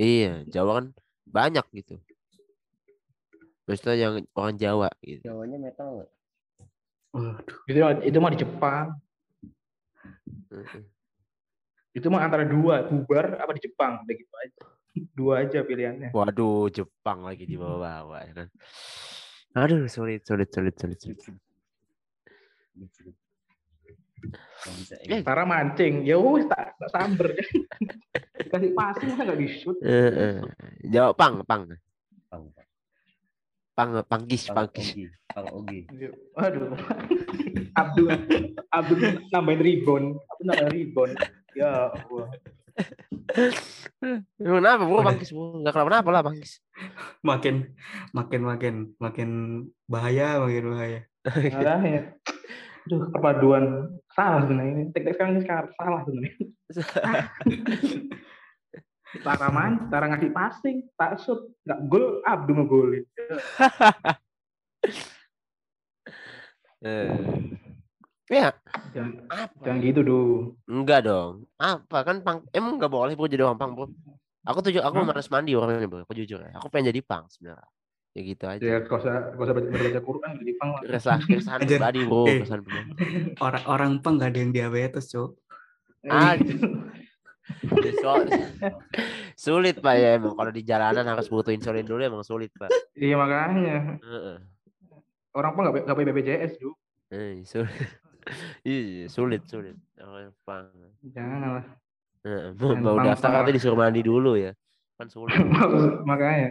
iya 0.00 0.40
Jawa 0.48 0.80
kan 0.80 0.86
banyak 1.28 1.68
gitu 1.76 2.00
maksudnya 3.68 3.92
yang 3.92 4.14
orang 4.32 4.56
Jawa 4.56 4.88
gitu 5.04 5.28
Jawanya 5.28 5.60
metal 5.60 6.00
nggak? 6.00 6.10
Waduh. 7.12 7.58
Itu 7.68 7.78
itu 8.08 8.16
mah 8.20 8.32
di 8.32 8.40
Jepang. 8.40 8.86
Heeh. 10.52 10.84
Itu 11.96 12.12
mah 12.12 12.24
antara 12.24 12.44
dua, 12.44 12.84
bubar 12.88 13.40
apa 13.40 13.56
di 13.56 13.68
Jepang, 13.68 14.04
udah 14.04 14.14
gitu 14.16 14.34
aja. 14.36 14.60
Dua 15.12 15.44
aja 15.44 15.60
pilihannya. 15.60 16.10
waduh 16.10 16.66
Jepang 16.68 17.22
lagi 17.22 17.44
di 17.44 17.54
bawah-bawah 17.54 18.20
ya 18.22 18.32
kan 18.34 18.48
aduh 19.56 19.88
sulit 19.88 20.20
sulit 20.22 20.48
sulit 20.48 20.74
sulit, 20.76 20.98
sulit. 21.00 21.20
Bisa 22.76 23.04
Eh, 25.06 25.22
Cara 25.22 25.46
mancing, 25.46 26.02
ya 26.02 26.18
wis 26.18 26.44
tak 26.50 26.74
tak 26.76 26.90
samber. 26.90 27.30
Dikasih 28.42 28.74
passing 28.74 29.08
masa 29.14 29.22
nggak 29.22 29.38
di 29.38 29.48
shoot. 29.48 29.76
Eh, 29.78 30.10
eh. 30.10 30.36
Jawab 30.90 31.14
pang, 31.14 31.34
pang, 31.46 31.62
pang 32.26 32.42
pang 33.76 33.76
pang, 33.76 33.90
panggis, 34.08 34.50
pang 34.50 34.66
panggis. 34.66 34.88
ogi 34.90 35.04
pang 35.30 35.46
ogi 35.52 35.80
Aduh. 36.34 36.74
Abdul 37.76 38.08
Abdul 38.72 38.98
nambahin 39.30 39.60
rebound. 39.62 40.06
Abdul 40.26 40.44
nambahin 40.48 40.72
rebound. 40.74 41.12
Ya 41.54 41.92
Allah. 41.92 42.26
Emang 44.40 44.60
Kenapa 44.60 44.82
bro 44.84 45.00
panggis 45.02 45.30
bro? 45.32 45.60
Gak 45.64 45.72
kenapa-napa 45.72 46.10
lah 46.12 46.22
panggis. 46.24 46.60
makin 47.24 47.72
makin 48.12 48.40
makin 48.44 48.74
makin 49.00 49.30
bahaya 49.88 50.38
makin 50.44 50.64
bahaya 50.72 51.00
Makanya. 51.26 52.02
Aduh, 52.86 53.10
perpaduan 53.10 53.90
salah 54.14 54.46
sebenarnya 54.46 54.72
ini. 54.78 54.84
Teknik 54.94 55.18
sekarang 55.18 55.32
ini 55.34 55.42
sekarang 55.42 55.70
salah 55.74 56.00
sebenarnya. 56.06 56.34
cara 59.26 59.48
man, 59.50 59.90
cara 59.90 60.06
ngasih 60.12 60.30
passing, 60.30 60.76
tak 60.94 61.18
shoot, 61.18 61.50
nggak 61.66 61.80
gol, 61.90 62.22
Abdul 62.22 62.56
ngegolin. 62.62 63.04
Eh. 66.84 67.10
Ya, 68.30 68.52
Jangan, 68.96 69.12
apa? 69.28 69.60
jangan 69.60 69.78
gitu 69.84 70.00
dong. 70.00 70.56
Enggak 70.64 71.00
dong. 71.04 71.44
Apa 71.60 71.98
kan 72.00 72.16
pang? 72.24 72.38
Emang 72.48 72.80
nggak 72.80 72.88
boleh 72.88 73.12
bro 73.12 73.28
jadi 73.28 73.44
orang 73.44 73.60
pang 73.60 73.76
bro? 73.76 73.92
Aku 74.48 74.64
tuh 74.64 74.72
aku 74.72 74.96
Hah? 74.96 75.04
malas 75.04 75.28
mandi 75.28 75.52
orangnya 75.52 75.84
bro. 75.84 76.00
Aku 76.08 76.16
jujur 76.16 76.40
ya. 76.40 76.56
Aku 76.56 76.72
pengen 76.72 76.96
jadi 76.96 77.04
pang 77.04 77.28
sebenarnya. 77.28 77.68
Ya 78.16 78.20
gitu 78.24 78.44
aja. 78.48 78.62
Ya, 78.64 78.80
kau 78.88 78.96
usah, 78.96 79.36
kau 79.36 79.44
usah 79.44 79.52
baca, 79.52 79.68
baca 79.68 80.00
Quran, 80.00 80.32
jadi 80.40 80.52
pang. 80.56 80.70
Resah, 80.88 81.20
keresahan 81.20 81.60
pribadi 81.68 82.00
bro. 82.08 82.24
Eh. 82.24 82.40
Keresahan 82.40 82.62
pribadi. 82.64 82.88
orang 83.44 83.64
orang 83.68 83.90
peng 84.00 84.16
nggak 84.16 84.30
ada 84.32 84.38
yang 84.40 84.52
diabetes 84.56 85.12
cok 85.12 85.30
Ah, 86.08 86.38
Ya, 87.82 87.92
so- 88.02 88.26
sulit 89.38 89.78
pak 89.78 89.94
ya 89.94 90.18
emang 90.18 90.34
kalau 90.34 90.50
di 90.50 90.66
jalanan 90.66 91.06
harus 91.06 91.30
butuh 91.30 91.54
insulin 91.54 91.84
dulu 91.86 92.00
emang 92.00 92.24
sulit 92.24 92.50
pak. 92.56 92.70
Iya 92.96 93.14
makanya. 93.20 94.00
Heeh. 94.00 94.36
Orang 95.36 95.52
pang 95.54 95.68
nggak 95.68 95.84
nggak 95.84 95.94
punya 95.94 96.08
BPJS, 96.10 96.52
Ju. 96.56 96.72
Eh, 97.12 97.44
sulit. 97.44 97.70
Iya, 98.62 99.06
sulit, 99.06 99.46
sulit. 99.46 99.78
Orang 99.96 100.34
pang. 100.42 100.66
Jangan 101.14 101.62
lah. 101.62 101.66
Heeh, 102.26 102.50
Mau, 102.82 102.98
daftar 102.98 103.30
pang- 103.30 103.36
nanti 103.40 103.54
disuruh 103.54 103.78
mandi 103.78 104.02
dulu 104.02 104.34
ya. 104.34 104.50
Kan 104.98 105.06
sulit. 105.06 105.30
makanya. 106.10 106.50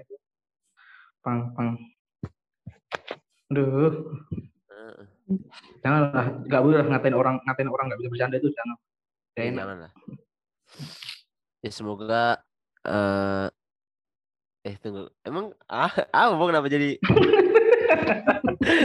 Pang, 1.19 1.51
pang. 1.51 1.75
Aduh, 3.51 3.91
Heeh. 4.71 5.03
jangan 5.83 6.01
lah. 6.09 6.25
Nggak 6.47 6.61
boleh 6.63 6.77
lah 6.79 6.87
ngatain 6.89 7.15
orang, 7.15 7.35
ngatain 7.43 7.69
orang 7.69 7.85
nggak 7.91 7.99
bisa 7.99 8.09
bercanda 8.09 8.35
itu 8.39 8.49
jangan. 8.55 8.77
Gak 9.35 9.35
Ya, 9.35 9.43
enak. 9.51 9.59
jangan 9.59 9.77
lah. 9.83 9.91
Ya 11.59 11.71
semoga 11.73 12.23
eh 12.85 13.47
eh 14.63 14.75
tunggu. 14.79 15.11
Emang 15.21 15.51
ah, 15.67 15.91
ah 16.09 16.31
mau 16.31 16.47
kenapa 16.47 16.71
jadi 16.71 16.95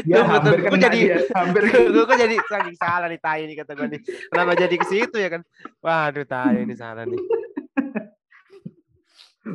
Ya, 0.05 0.25
hampir 0.27 0.61
kena 0.61 0.77
jadi- 0.77 1.01
dia. 1.01 1.17
Hampir 1.33 1.63
gue 1.73 2.05
kok 2.05 2.19
jadi 2.19 2.37
saking 2.37 2.77
salah 2.77 3.09
nih 3.09 3.21
tai 3.21 3.45
nih 3.49 3.57
kata 3.61 3.73
gue 3.75 3.89
nih. 3.97 4.01
Kenapa 4.29 4.53
jadi 4.57 4.75
ke 4.77 4.87
situ 4.87 5.17
ya 5.17 5.29
kan? 5.33 5.43
Waduh 5.81 6.25
tai 6.25 6.65
ini 6.65 6.75
salah 6.77 7.05
nih. 7.09 7.21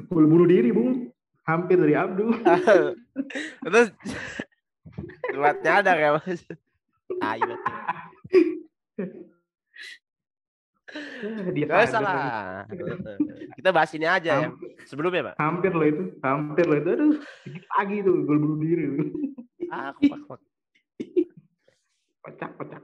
Bulu 0.10 0.26
bunuh 0.26 0.48
diri, 0.50 0.74
Bung. 0.74 1.14
Hampir 1.46 1.78
dari 1.78 1.94
Abdul. 1.94 2.34
Terus 3.66 3.88
kuat 5.38 5.62
nyadar 5.62 5.98
ya 6.00 6.10
mas. 6.18 6.42
Tai 7.22 7.40
Gak 10.96 11.88
sadar. 11.88 11.88
salah. 11.90 12.64
Kita 13.54 13.70
bahas 13.70 13.92
ini 13.92 14.06
aja 14.06 14.32
ya. 14.42 14.50
Sebelumnya 14.84 15.32
pak. 15.32 15.36
Hampir 15.38 15.72
loh 15.72 15.84
itu. 15.84 16.04
Hampir 16.20 16.66
loh 16.66 16.78
itu. 16.78 16.90
Aduh, 16.90 17.14
sedikit 17.42 17.64
lagi 17.72 17.96
tuh. 18.00 18.16
Gol 18.24 18.38
bunuh 18.38 18.58
diri. 18.60 18.86
Ah, 19.68 19.92
kuak, 19.94 20.20
kuak. 20.26 20.42
Kocak, 22.22 22.52
kocak. 22.56 22.82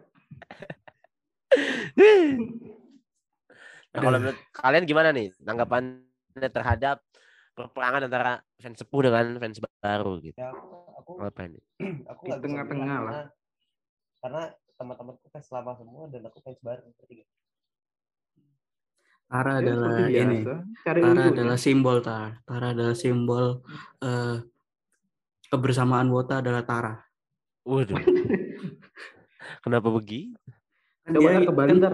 Nah, 3.91 4.00
kalau 4.00 4.17
menurut 4.17 4.39
kalian 4.52 4.84
gimana 4.86 5.10
nih 5.12 5.36
tanggapannya 5.38 6.00
terhadap 6.47 7.04
perperangan 7.52 8.08
antara 8.08 8.39
fans 8.56 8.80
sepuh 8.80 9.02
dengan 9.04 9.36
fans 9.36 9.60
baru 9.60 10.15
gitu? 10.21 10.38
ya 10.38 10.47
aku 10.47 10.67
aku 10.95 11.12
Apa 11.19 11.41
ini? 11.43 11.60
aku 12.12 12.21
Di 12.24 12.32
tengah-tengah 12.39 12.97
lah. 13.04 13.28
karena- 14.19 14.56
teman-temanku 14.71 15.30
fans 15.30 15.45
lama 15.54 15.78
semua 15.78 16.10
dan 16.10 16.26
aku 16.26 16.41
fans 16.41 16.58
baru 16.58 16.82
ngerti 16.82 17.21
nggak? 17.21 17.30
Tara 19.32 19.52
Ya, 19.54 19.60
adalah 19.63 19.91
seperti 19.96 20.12
ini 20.13 20.38
biasa. 20.38 20.56
Cari 20.84 21.00
Tara 21.00 21.08
lucunya. 21.13 21.32
adalah 21.32 21.58
simbol 21.58 21.98
Tara 22.02 22.30
Tara 22.44 22.65
adalah 22.70 22.96
simbol 22.96 23.46
eh, 23.98 24.36
kebersamaan 25.48 26.08
Wota 26.08 26.36
adalah 26.38 26.63
Tara 26.63 26.94
Waduh. 27.63 27.96
Kenapa 29.63 29.88
begitu? 29.89 30.36
Kan 31.02 31.12
Coba 31.15 31.30
dia- 31.32 31.46
ke 31.46 31.54
Bali 31.54 31.70
kan- 31.70 31.80
ntar. 31.80 31.94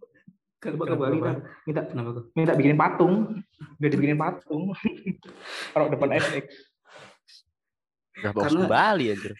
Coba 0.62 0.84
ke 0.86 0.96
Bali 0.96 1.16
ntar. 1.18 1.36
Minta 1.64 1.80
kenapa 1.84 2.08
kok 2.12 2.24
minta 2.32 2.52
bikinin 2.52 2.78
patung. 2.78 3.14
Biar 3.76 3.90
dibikinin 3.90 4.14
patung. 4.16 4.62
Kalau 5.72 5.86
depan 5.88 6.08
FX. 6.14 6.46
Nah, 8.20 8.30
bagus 8.30 8.44
Karena- 8.46 8.60
kembali 8.62 9.04
anjir. 9.08 9.32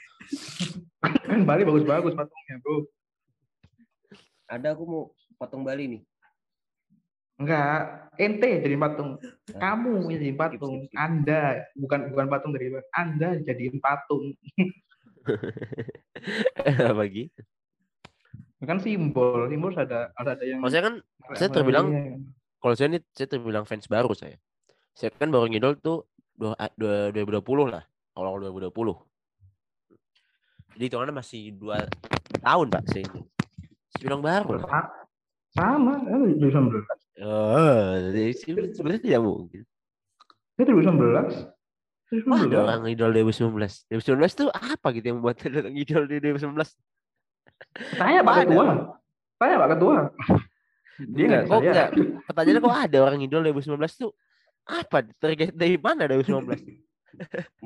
Kan 1.21 1.41
Bali 1.45 1.63
bagus-bagus 1.63 2.13
patungnya, 2.13 2.57
bro. 2.59 2.77
ada 4.47 4.75
aku 4.75 4.83
mau 4.83 5.03
potong 5.37 5.63
Bali 5.63 5.87
nih 5.87 6.03
Enggak, 7.41 8.13
ente 8.21 8.51
jadi 8.61 8.77
patung. 8.77 9.17
Kamu 9.49 10.13
yang 10.13 10.21
jadi 10.21 10.37
patung. 10.37 10.85
Anda 10.93 11.65
bukan 11.73 12.13
bukan 12.13 12.27
patung 12.29 12.53
dari 12.53 12.69
Anda 12.93 13.41
jadiin 13.41 13.81
patung. 13.81 14.37
Apa 16.93 17.03
gitu? 17.09 17.41
Kan 18.61 18.77
simbol, 18.85 19.49
simbol 19.49 19.73
ada 19.73 20.13
harus 20.21 20.31
ada 20.37 20.45
yang. 20.45 20.61
Kalau 20.61 20.69
saya 20.69 20.83
kan 20.85 20.95
saya 21.33 21.49
terbilang 21.49 21.87
kalau 22.61 22.75
saya 22.77 22.93
ini 22.93 23.01
saya 23.17 23.29
terbilang 23.33 23.65
fans 23.65 23.89
baru 23.89 24.13
saya. 24.13 24.37
Saya 24.93 25.09
kan 25.17 25.33
baru 25.33 25.49
ngidol 25.49 25.81
tuh 25.81 26.05
dua, 26.37 26.53
dua, 26.77 27.09
2020 27.09 27.73
lah. 27.73 27.89
Awal 28.21 28.53
2020. 28.53 28.69
Jadi 30.77 30.85
hitungannya 30.93 31.15
masih 31.17 31.57
dua 31.57 31.89
tahun 32.45 32.69
pak 32.69 32.85
saya. 32.93 33.09
Saya 33.97 34.03
bilang 34.05 34.21
baru 34.21 34.61
lah. 34.61 35.00
Sa- 35.51 35.77
sama, 35.77 35.99
eh, 36.07 36.39
2019. 36.39 37.01
Oh, 37.21 37.91
jadi 38.11 38.33
sebenarnya 38.73 39.03
tidak 39.03 39.21
mungkin. 39.27 39.63
Itu 40.57 40.71
2019. 40.71 41.51
Wah, 42.27 42.43
ada 42.43 42.51
2019. 42.51 42.67
orang 42.67 42.83
idol 42.91 43.11
2019. 43.15 43.87
2019 43.87 44.33
tuh 44.35 44.49
apa 44.51 44.87
gitu 44.95 45.07
yang 45.11 45.17
membuat 45.23 45.37
ada 45.47 45.59
orang 45.63 45.77
idol 45.79 46.03
di 46.11 46.17
2019? 46.19 46.75
Tanya 47.99 48.21
Pak. 48.27 48.35
Ketua. 48.47 48.67
Tanya 49.39 49.57
Pak 49.59 49.69
Ketua. 49.75 49.99
Dia 51.01 51.25
Enggak, 51.25 51.29
nggak 51.31 51.43
kok 51.49 51.61
enggak? 51.65 51.89
Pertanyaannya 52.29 52.61
kok 52.61 52.77
ada 52.77 52.99
orang 53.01 53.21
idol 53.25 53.43
2019 53.47 53.93
tuh 53.97 54.11
apa? 54.69 54.99
Terkait 55.17 55.55
dari 55.55 55.77
mana 55.81 56.05
2019? 56.11 56.61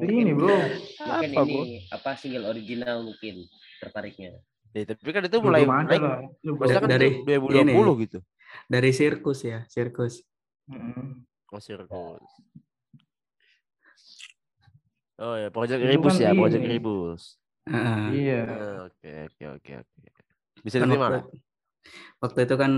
Ini, 0.01 0.33
bro. 0.33 0.49
mungkin 0.49 1.31
Apa, 1.31 1.43
ini 1.45 1.85
apa 1.93 2.11
single 2.17 2.49
original 2.49 3.05
mungkin 3.05 3.45
tertariknya 3.83 4.41
Ya, 4.75 4.83
tapi 4.91 5.11
kan 5.15 5.23
itu 5.23 5.39
mulai 5.39 5.63
Belum 5.63 5.71
ada 5.79 5.87
naik. 5.87 6.03
Maksudnya 6.43 6.83
kan 6.83 6.91
Dari 6.91 7.09
itu 7.15 7.31
2020 7.31 7.93
gitu. 8.03 8.19
dari 8.67 8.91
sirkus 8.91 9.47
ya 9.47 9.63
sirkus 9.71 10.23
Mm-mm. 10.67 11.23
Oh, 11.55 11.61
sirkus. 11.63 12.23
Oh 15.15 15.35
ya, 15.39 15.49
Project 15.55 15.79
Itu 15.79 15.91
Ribus 15.95 16.15
kan 16.19 16.25
ya, 16.27 16.31
Project 16.35 16.63
ini. 16.67 16.71
Ribus. 16.75 17.23
Heeh. 17.71 18.07
Iya. 18.19 18.43
Ah, 18.51 18.79
Oke, 18.91 19.11
oke, 19.31 19.45
oke, 19.55 19.73
oke. 19.79 20.23
Bisa 20.59 20.77
Kan 20.83 20.91
diterima 20.91 21.07
waktu, 21.07 21.15
lah. 21.15 21.25
waktu 22.19 22.39
itu 22.43 22.55
kan 22.59 22.73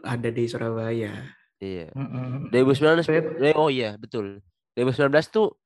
ada 0.00 0.28
di 0.32 0.44
Surabaya 0.48 1.12
Iya. 1.58 1.90
Mm-mm. 1.92 2.48
2019 2.48 3.04
Saya- 3.04 3.28
eh, 3.44 3.52
oh 3.52 3.68
iya, 3.68 3.98
betul. 4.00 4.40
2019 4.72 5.28
tuh 5.28 5.58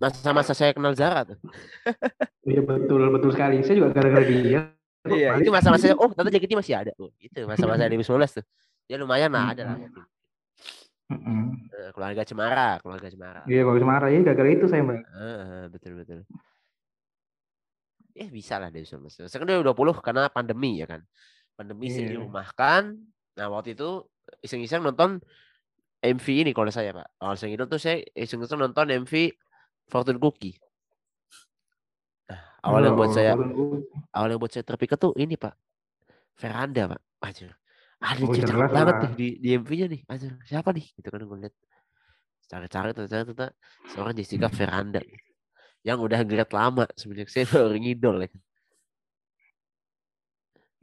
masa-masa 0.00 0.52
saya 0.52 0.74
kenal 0.74 0.94
Zara 0.96 1.24
tuh. 1.24 1.38
Iya 2.44 2.60
betul 2.60 3.08
betul 3.08 3.32
sekali. 3.32 3.64
Saya 3.64 3.80
juga 3.80 3.96
gara-gara 3.96 4.20
dia. 4.28 4.68
Iya, 5.08 5.36
itu 5.40 5.48
masa-masa 5.48 5.96
oh, 5.96 6.12
ternyata 6.12 6.32
JKT 6.36 6.52
masih 6.60 6.74
ada. 6.76 6.92
Oh, 7.00 7.08
itu 7.16 7.40
masa-masa 7.48 7.88
2019 7.88 8.04
tuh. 8.40 8.44
Ya 8.84 9.00
lumayan 9.00 9.32
lah, 9.32 9.56
ada 9.56 9.62
lah. 9.64 9.76
Eh, 11.08 11.88
keluarga 11.92 12.24
Cemara, 12.24 12.80
keluarga 12.80 13.08
Cemara. 13.08 13.40
Iya 13.48 13.64
bagus 13.64 13.84
marah 13.84 14.08
ya 14.12 14.20
gara-gara 14.24 14.48
itu 14.52 14.64
saya 14.68 14.84
mbak. 14.84 15.00
Ah, 15.12 15.64
betul 15.68 15.92
betul. 16.00 16.20
Eh 18.14 18.28
bisa 18.28 18.56
lah 18.60 18.68
dari 18.68 18.84
2019. 18.88 19.28
Sekarang 19.28 19.64
2020 19.64 20.00
karena 20.04 20.28
pandemi 20.28 20.80
ya 20.80 20.86
kan. 20.88 21.00
Pandemi 21.56 21.88
saya 21.92 22.08
Iya. 22.08 22.10
dirumahkan. 22.16 22.82
Nah 23.40 23.46
waktu 23.52 23.72
itu 23.76 24.04
iseng-iseng 24.40 24.80
nonton 24.80 25.20
MV 26.04 26.26
ini 26.28 26.52
kalau 26.52 26.68
saya 26.68 26.92
pak. 26.92 27.08
Kalau 27.16 27.36
saya 27.40 27.50
itu 27.56 27.64
tuh 27.64 27.80
saya 27.80 28.04
iseng-iseng 28.12 28.60
nonton 28.60 28.92
MV 28.92 29.12
Fortune 29.88 30.20
Cookie. 30.20 30.60
Nah, 32.28 32.40
awal 32.60 32.84
yang 32.84 32.96
buat 32.96 33.16
saya 33.16 33.32
awal 34.12 34.28
yang 34.36 34.40
buat 34.40 34.52
saya 34.52 34.64
terpikat 34.68 35.00
tuh 35.00 35.16
ini 35.16 35.40
pak. 35.40 35.56
veranda 36.34 36.90
pak. 36.90 37.00
Aja 37.22 37.54
ada 38.04 38.20
Oh, 38.20 38.34
jelas 38.36 38.68
banget 38.68 38.94
nih 39.00 39.12
di 39.16 39.28
di 39.40 39.48
MV-nya 39.56 39.86
nih. 39.88 40.00
Aja 40.04 40.28
siapa 40.44 40.76
nih? 40.76 40.84
Gitu 40.92 41.08
kan 41.08 41.24
gue 41.24 41.38
lihat 41.40 41.54
cari-cari 42.44 42.90
ternyata 42.92 43.16
ternyata 43.24 43.46
seorang 43.88 44.12
Jessica 44.12 44.52
Veranda 44.52 45.00
yang 45.80 45.96
udah 46.04 46.20
grade 46.28 46.52
lama 46.52 46.84
semenjak 47.00 47.32
saya 47.32 47.48
baru 47.48 47.80
ngidol 47.80 48.28
ya. 48.28 48.30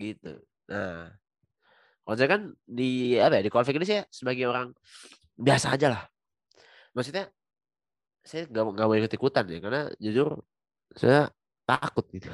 Gitu. 0.01 0.33
Nah 0.65 1.20
kalau 2.01 2.15
saya 2.17 2.29
kan 2.29 2.41
di 2.65 3.15
apa 3.15 3.39
ya 3.39 3.43
di 3.45 3.51
konflik 3.53 3.77
ini 3.77 3.85
saya 3.85 4.03
sebagai 4.09 4.49
orang 4.49 4.73
biasa 5.37 5.77
aja 5.77 5.87
lah. 5.93 6.03
Maksudnya 6.91 7.29
saya 8.21 8.45
nggak 8.45 8.63
mau- 8.63 8.73
nggak 8.73 8.87
mau 8.87 8.95
ikut 8.97 9.13
ikutan 9.13 9.45
ya 9.47 9.59
karena 9.59 9.81
jujur 9.97 10.27
saya 10.93 11.29
takut 11.63 12.05
gitu. 12.11 12.27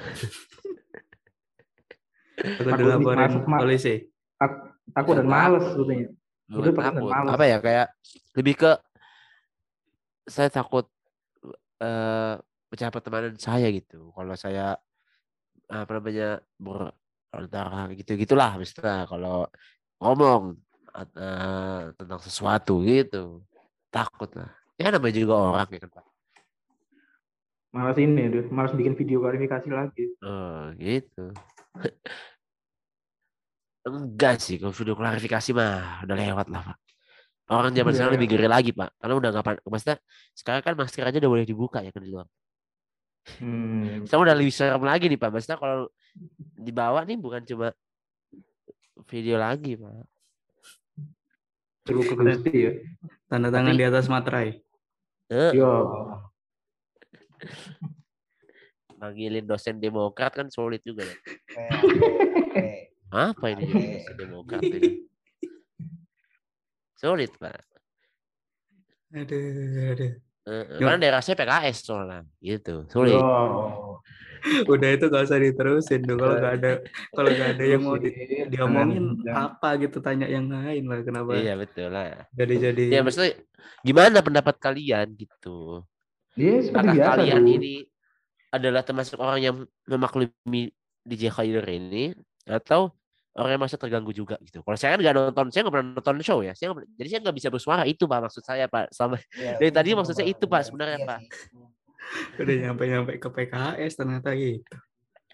Takut 2.38 2.74
dilaporin 2.78 3.32
polisi. 3.44 3.94
Tak- 4.38 4.78
takut 4.94 5.14
dan 5.18 5.28
males 5.28 5.64
sebetulnya. 5.68 6.10
bukan 6.48 6.74
takut 6.80 7.12
apa 7.12 7.44
ya 7.44 7.58
kayak 7.60 7.88
lebih 8.40 8.56
ke 8.56 8.72
saya 10.24 10.48
takut 10.48 10.88
eh 11.78 12.36
pecah 12.68 12.88
pertemanan 12.88 13.36
saya 13.36 13.68
gitu. 13.68 14.12
Kalau 14.16 14.36
saya 14.36 14.80
apa 15.68 15.92
namanya 15.92 16.40
ber 16.56 16.96
antara 17.34 17.92
gitu 17.94 18.16
gitulah 18.16 18.56
misalnya 18.56 19.04
kalau 19.06 19.46
ngomong 20.00 20.56
eh, 20.96 21.82
tentang 21.98 22.20
sesuatu 22.24 22.82
gitu 22.86 23.44
takut 23.92 24.30
lah 24.38 24.52
ya 24.80 24.94
namanya 24.94 25.16
juga 25.16 25.34
orang 25.36 25.68
ya 25.72 25.80
kan 25.86 25.92
pak 26.02 26.06
Males 27.68 28.00
ini, 28.00 28.32
aduh. 28.32 28.48
Males 28.50 28.74
bikin 28.74 28.96
video 28.98 29.22
klarifikasi 29.22 29.70
lagi. 29.70 30.16
oh 30.24 30.72
gitu 30.80 31.30
enggak 33.88 34.36
sih 34.44 34.60
kalau 34.60 34.76
video 34.76 34.96
klarifikasi 34.98 35.50
mah 35.56 36.04
udah 36.04 36.16
lewat 36.16 36.48
lah 36.52 36.62
pak 36.74 36.78
orang 37.48 37.72
zaman 37.72 37.92
Iya, 37.92 37.96
sekarang 37.96 38.12
iya. 38.12 38.18
lebih 38.20 38.28
ngeri 38.36 38.48
lagi 38.52 38.72
pak 38.76 38.90
karena 39.00 39.14
udah 39.16 39.30
nggak 39.32 39.44
maksudnya 39.64 39.98
sekarang 40.36 40.62
kan 40.68 40.74
masker 40.76 41.06
aja 41.08 41.18
udah 41.24 41.32
boleh 41.32 41.46
dibuka 41.48 41.80
ya 41.80 41.92
kan 41.96 42.04
di 42.04 42.12
luar 42.12 42.28
Hmm. 43.38 44.08
Udah 44.08 44.36
lebih 44.36 44.56
serem 44.56 44.80
lagi 44.82 45.12
nih 45.12 45.20
Pak. 45.20 45.30
Maksudnya 45.30 45.60
kalau 45.60 45.92
dibawa 46.56 47.04
nih 47.04 47.20
bukan 47.20 47.44
cuma 47.44 47.76
video 49.12 49.36
lagi 49.36 49.76
Pak. 49.76 49.94
Ke 51.84 51.92
Gusti 51.94 52.52
ya. 52.56 52.72
Tanda 53.28 53.52
tangan 53.52 53.76
Tapi- 53.76 53.80
di 53.80 53.86
atas 53.86 54.06
materai. 54.08 54.50
Eh, 55.28 55.52
Yo. 55.52 55.68
manggilin 58.98 59.46
dosen 59.46 59.78
demokrat 59.78 60.34
kan 60.34 60.48
sulit 60.50 60.82
juga 60.82 61.06
ya. 61.06 61.16
Apa 63.12 63.54
ini 63.54 63.64
jadi 63.70 63.88
dosen 64.02 64.16
demokrat 64.18 64.62
ini? 64.66 65.06
Sulit 66.98 67.30
Pak. 67.38 67.62
Aduh, 69.14 69.92
aduh. 69.94 70.14
Eh, 70.48 70.64
Ya. 70.80 70.80
karena 70.80 70.98
daerah 70.98 71.20
saya 71.20 71.36
PKS 71.36 71.78
soalnya 71.84 72.24
gitu. 72.40 72.88
Sulit. 72.88 73.12
Yo. 73.14 74.00
Udah 74.66 74.90
itu 74.96 75.06
gak 75.06 75.28
usah 75.28 75.38
diterusin 75.38 76.02
dong. 76.02 76.18
Kalau 76.18 76.40
nggak 76.40 76.54
ada, 76.56 76.72
kalau 77.12 77.30
nggak 77.30 77.50
ada 77.52 77.64
yang 77.68 77.82
mau 77.84 78.00
di- 78.00 78.16
diomongin 78.48 79.20
Jangan- 79.20 79.60
apa 79.60 79.70
gitu 79.76 79.98
tanya 80.00 80.24
yang 80.26 80.48
lain 80.48 80.88
lah 80.88 81.04
kenapa 81.04 81.36
Iya 81.36 81.54
betul 81.58 81.92
lah. 81.92 82.24
jadi 82.32 82.72
jadi 82.72 82.84
Ya 82.88 83.00
maksudnya 83.04 83.34
gimana 83.84 84.24
pendapat 84.24 84.56
kalian 84.58 85.08
gitu? 85.14 85.84
Iya, 86.34 86.64
seperti 86.64 86.80
Apakah 86.80 86.96
biasa 86.96 87.12
kalian 87.18 87.44
tuh. 87.44 87.56
ini 87.60 87.76
adalah 88.48 88.82
termasuk 88.82 89.18
orang 89.20 89.40
yang 89.42 89.56
memaklumi 89.84 90.72
DJ 91.04 91.28
Khair 91.28 91.66
ini 91.68 92.16
atau 92.48 92.96
orang 93.38 93.52
yang 93.56 93.64
masih 93.64 93.78
terganggu 93.78 94.12
juga 94.12 94.36
gitu? 94.42 94.66
Kalau 94.66 94.78
saya 94.78 94.98
kan 94.98 95.00
nggak 95.06 95.16
nonton, 95.16 95.46
saya 95.54 95.62
nggak 95.66 95.76
pernah 95.78 95.88
nonton 95.96 96.16
show 96.26 96.40
ya. 96.42 96.54
Saya 96.58 96.74
jadi 96.98 97.08
saya 97.14 97.20
nggak 97.24 97.38
bisa 97.38 97.50
bersuara 97.54 97.84
itu 97.86 98.04
pak 98.10 98.20
maksud 98.26 98.44
saya 98.44 98.66
pak. 98.66 98.90
Selama 98.92 99.16
ya, 99.38 99.56
Dari 99.62 99.72
tadi 99.72 99.90
maksud 99.94 100.14
saya 100.18 100.28
itu, 100.28 100.46
Pak, 100.50 100.50
benar. 100.50 100.66
sebenarnya, 100.66 100.98
Iya 100.98 101.08
Pak. 101.08 101.20
udah 102.40 102.56
nyampe 102.56 102.84
nyampe 102.88 103.12
ke 103.20 103.30
PKS 103.30 103.94
ternyata 104.00 104.30
gitu. 104.34 104.76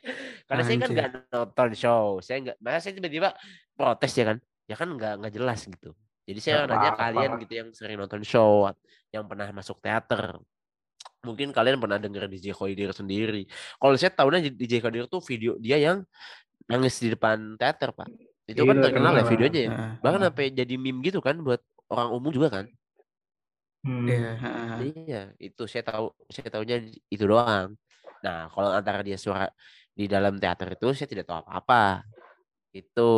karena 0.51 0.61
saya 0.67 0.75
kan 0.75 0.89
Anjir. 0.89 0.95
nggak 0.99 1.09
nonton 1.31 1.69
show, 1.77 2.03
saya 2.19 2.37
nggak, 2.43 2.57
makanya 2.59 2.81
saya 2.83 2.93
tiba-tiba 2.97 3.29
protes 3.77 4.11
ya 4.19 4.25
kan, 4.27 4.37
ya 4.67 4.75
kan 4.75 4.87
nggak 4.91 5.13
nggak 5.23 5.33
jelas 5.33 5.59
gitu. 5.63 5.89
Jadi 6.23 6.39
saya 6.39 6.67
nanya 6.67 6.91
kalian 6.95 7.31
gitu 7.39 7.53
yang 7.55 7.69
sering 7.71 7.99
nonton 7.99 8.23
show, 8.23 8.67
yang 9.11 9.27
pernah 9.27 9.47
masuk 9.51 9.79
teater, 9.83 10.39
mungkin 11.23 11.55
kalian 11.55 11.79
pernah 11.79 11.97
dengar 11.97 12.27
DJ 12.27 12.51
Khoidir 12.51 12.91
sendiri. 12.91 13.47
Kalau 13.79 13.95
saya 13.95 14.11
tahunya 14.11 14.51
DJ 14.51 14.83
Khoidir 14.83 15.07
tuh 15.07 15.23
video 15.23 15.55
dia 15.57 15.79
yang 15.79 16.03
nangis 16.67 16.95
di 16.99 17.11
depan 17.11 17.59
teater 17.59 17.91
pak. 17.91 18.09
Itu 18.43 18.67
kan 18.67 18.75
Iya, 18.79 18.83
terkenal 18.83 19.13
ya 19.15 19.23
videonya 19.27 19.61
ya. 19.63 19.69
Nah, 19.71 19.91
Bahkan 20.03 20.21
sampai 20.31 20.45
jadi 20.51 20.75
meme 20.75 20.99
gitu 21.03 21.23
kan 21.23 21.39
buat 21.39 21.61
orang 21.87 22.09
umum 22.11 22.31
juga 22.31 22.49
kan. 22.61 22.65
Hmm. 23.83 24.07
Iya, 24.07 24.31
ha. 24.39 24.51
Iya, 24.79 25.21
itu 25.39 25.63
saya 25.67 25.83
tahu, 25.83 26.11
saya 26.31 26.47
tahunya 26.51 26.77
itu 27.11 27.23
doang. 27.23 27.75
Nah, 28.23 28.47
kalau 28.51 28.71
antara 28.71 29.03
dia 29.03 29.19
suara 29.19 29.51
di 29.91 30.07
dalam 30.07 30.39
teater 30.39 30.75
itu 30.75 30.91
saya 30.95 31.07
tidak 31.07 31.27
tahu 31.27 31.43
apa-apa. 31.43 32.07
Itu. 32.71 33.11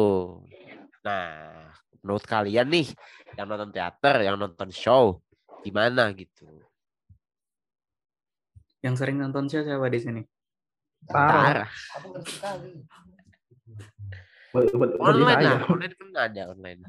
Nah, 1.06 1.70
menurut 2.02 2.26
kalian 2.26 2.66
nih 2.66 2.90
yang 3.38 3.46
nonton 3.46 3.70
teater, 3.70 4.26
yang 4.26 4.38
nonton 4.42 4.70
show, 4.74 5.22
gimana 5.62 6.10
gitu? 6.18 6.50
yang 8.86 8.94
sering 8.94 9.18
nonton 9.18 9.50
show 9.50 9.66
siapa 9.66 9.90
di 9.90 9.98
sini? 9.98 10.22
Parah. 11.10 11.66
Aku 11.98 12.22
sekali. 12.22 12.86
Be- 14.56 14.72
be- 14.72 14.96
berarti 14.96 15.22
Online 15.22 15.44
lah, 15.44 15.60
online 15.68 15.94
kan 16.00 16.08
ada 16.16 16.42
online. 16.48 16.80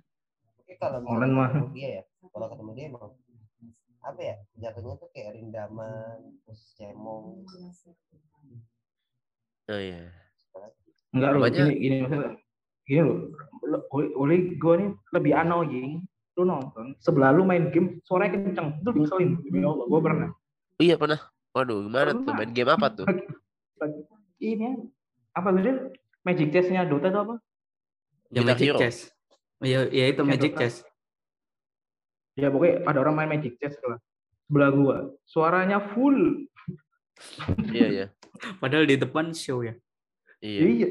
Oke 0.63 0.73
kalau 0.79 0.99
Online 1.03 1.33
mah. 1.35 1.51
dia 1.75 1.89
ya, 1.99 2.03
kalau 2.31 2.47
ketemu 2.47 2.71
dia 2.79 2.85
emang 2.87 3.05
apa 4.07 4.21
ya 4.23 4.35
jatuhnya 4.55 4.95
tuh 5.03 5.09
kayak 5.11 5.35
rindaman 5.35 6.19
terus 6.47 6.79
cemong 6.79 7.43
Oh 9.67 9.81
iya. 9.83 10.15
Enggak 11.11 11.31
loh, 11.35 11.43
gini 11.51 11.73
gini 11.75 11.95
maksudnya. 12.07 12.31
Gini 12.87 13.01
loh. 13.03 13.19
lo- 13.67 13.87
Oleh 13.91 14.55
gue 14.55 14.75
nih 14.79 14.91
lebih 15.11 15.33
annoying. 15.35 16.07
Lu 16.39 16.47
nonton, 16.47 16.95
sebelah 17.03 17.35
lu 17.35 17.43
main 17.43 17.73
game, 17.75 17.99
suaranya 18.07 18.39
kenceng. 18.39 18.79
Itu 18.79 18.95
ngeselin. 18.95 19.43
Demi 19.43 19.65
Allah, 19.67 19.87
gue 19.91 20.01
pernah. 20.05 20.29
Iya 20.79 20.95
pernah. 20.95 21.19
Waduh, 21.51 21.89
gimana 21.89 22.13
tuh 22.15 22.31
main 22.37 22.53
game 22.55 22.71
apa 22.71 22.87
tuh? 22.93 23.07
Ini 24.39 24.87
apa 25.33 25.49
tuh? 25.51 25.99
Magic 26.23 26.49
chess-nya 26.53 26.85
Dota 26.87 27.09
itu 27.09 27.19
apa? 27.19 27.35
Ya 28.31 28.43
Guitar 28.43 28.47
Magic 28.55 28.67
Hero. 28.67 28.79
Chess. 28.81 28.97
Ya, 29.63 29.81
ya 29.89 30.05
itu 30.13 30.23
Ya, 30.23 30.29
Magic 30.29 30.53
Dota. 30.53 30.61
Chess. 30.63 30.75
Ya 32.37 32.47
pokoknya 32.53 32.75
ada 32.85 32.99
orang 33.01 33.15
main 33.17 33.31
Magic 33.33 33.57
chess 33.57 33.75
lah. 33.81 33.99
Sebelah 34.47 34.71
gua. 34.75 34.97
Suaranya 35.25 35.79
full. 35.95 36.47
Iya, 37.73 37.87
iya. 37.89 38.07
Padahal 38.61 38.85
di 38.85 39.01
depan 39.01 39.33
show 39.33 39.65
ya. 39.65 39.75
Iya. 40.45 40.61
Iya. 40.61 40.89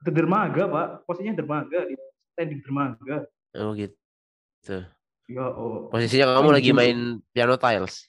Itu 0.00 0.10
dermaga, 0.14 0.70
Pak. 0.70 0.88
Posisinya 1.04 1.34
dermaga. 1.42 1.84
Di 1.84 1.98
standing 2.38 2.60
dermaga. 2.62 3.26
Oh 3.58 3.74
gitu. 3.74 4.78
Ya 5.26 5.46
oh. 5.50 5.90
Posisinya 5.90 6.38
kamu 6.38 6.48
lagi 6.54 6.70
Anjing. 6.70 6.78
main 6.78 6.98
piano 7.34 7.58
tiles. 7.58 8.06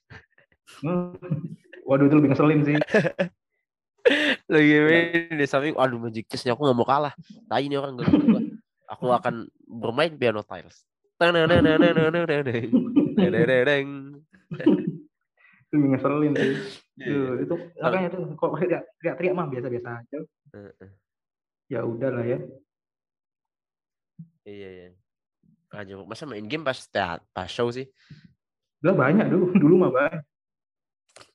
Hmm. 0.86 1.18
Waduh 1.84 2.08
itu 2.08 2.16
lebih 2.16 2.30
ngeselin 2.32 2.62
sih. 2.64 2.76
lagi 4.52 4.76
main 4.82 5.38
di 5.38 5.46
samping 5.46 5.78
aduh 5.78 6.02
magic 6.02 6.26
chessnya 6.28 6.58
aku 6.58 6.66
nggak 6.66 6.78
mau 6.78 6.88
kalah. 6.88 7.14
Tai 7.46 7.62
ini 7.62 7.78
orang 7.78 8.02
gak 8.02 8.10
gua. 8.10 8.42
Aku 8.92 9.06
akan 9.14 9.48
bermain 9.70 10.12
piano 10.18 10.44
tiles. 10.44 10.84
Itu 11.16 11.24
lebih 15.72 15.88
ngeselin 15.96 16.34
sih. 16.36 16.54
Iya, 17.00 17.08
Tuh, 17.08 17.34
itu 17.48 17.54
makanya 17.80 18.10
tuh 18.12 18.22
kok 18.36 18.52
teriak 18.60 18.84
teriak 19.16 19.34
mah 19.34 19.48
biasa-biasa 19.48 19.90
aja. 20.04 20.20
Ya 21.72 21.80
udahlah 21.88 22.26
ya. 22.28 22.40
iya 24.44 24.70
iya. 24.70 24.88
Aja 25.72 25.96
masa 26.04 26.28
main 26.28 26.44
game 26.44 26.68
pas 26.68 26.76
teat 26.76 27.24
pas 27.32 27.48
show 27.48 27.72
sih? 27.72 27.88
Udah 28.84 28.98
banyak 28.98 29.32
dulu, 29.32 29.56
dulu 29.56 29.76
mah 29.88 29.92
banyak. 29.94 30.22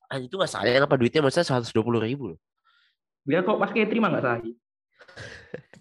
ah 0.06 0.22
itu 0.22 0.34
nggak 0.38 0.52
sayang 0.52 0.84
apa 0.86 0.94
duitnya? 1.00 1.24
Masa 1.24 1.42
seratus 1.42 1.72
dua 1.72 1.82
puluh 1.82 1.98
ribu 2.04 2.34
loh 2.34 2.38
Dia 3.26 3.42
kok 3.42 3.58
pas 3.58 3.70
kayak 3.74 3.90
terima 3.90 4.08
nggak 4.08 4.24
sahih. 4.24 4.54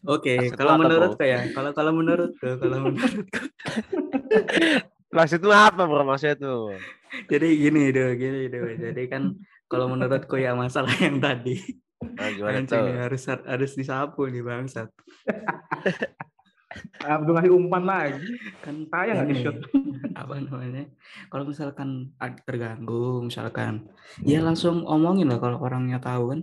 Oke, 0.06 0.54
lu 0.54 0.58
kalau 0.58 0.78
Bro? 1.18 1.18
ya, 1.26 1.50
kalau 1.50 1.72
kalau 1.74 1.92
menurutku, 1.98 2.46
kalau 2.62 2.78
menurutku. 2.86 3.42
maksud 5.10 5.40
lu 5.42 5.50
apa 5.50 5.88
bro 5.88 6.04
maksudnya 6.04 6.36
tuh 6.38 6.76
Jadi 7.32 7.48
gini 7.58 7.90
deh, 7.90 8.14
gini 8.20 8.52
deh. 8.52 8.76
Jadi 8.78 9.04
kan 9.08 9.34
kalau 9.66 9.90
menurutku 9.90 10.38
ya 10.38 10.54
masalah 10.54 10.92
yang 11.06 11.18
tadi. 11.18 11.58
nah, 12.06 12.30
gimana 12.30 12.60
Anjing 12.62 12.70
tuh 12.70 12.86
nih, 12.86 12.96
harus 13.08 13.24
harus 13.26 13.72
disapu 13.74 14.28
nih 14.30 14.44
bangsat. 14.46 14.90
Udah 17.02 17.34
ngasih 17.40 17.54
umpan 17.56 17.84
lagi. 17.88 18.20
Kan 18.62 18.86
Saya 18.92 19.16
nggak 19.16 19.26
ini, 19.26 19.34
di-shoot. 19.42 19.58
apa 20.14 20.34
namanya? 20.38 20.86
Kalau 21.32 21.44
misalkan 21.48 22.12
terganggu, 22.44 23.24
misalkan, 23.24 23.88
ya 24.22 24.44
langsung 24.44 24.84
omongin 24.84 25.32
lah 25.32 25.40
kalau 25.40 25.64
orangnya 25.64 25.98
tahu 26.04 26.36
kan. 26.36 26.42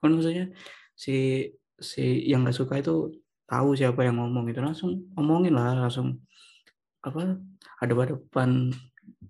Kan 0.00 0.16
maksudnya 0.16 0.48
si 0.96 1.46
si 1.76 2.24
yang 2.28 2.44
nggak 2.44 2.56
suka 2.56 2.80
itu 2.80 3.12
tahu 3.44 3.76
siapa 3.76 4.04
yang 4.04 4.20
ngomong 4.20 4.48
itu 4.48 4.60
langsung 4.60 5.00
omongin 5.16 5.56
lah 5.56 5.76
langsung 5.88 6.20
apa 7.00 7.40
ada 7.80 7.92
depan 7.92 8.68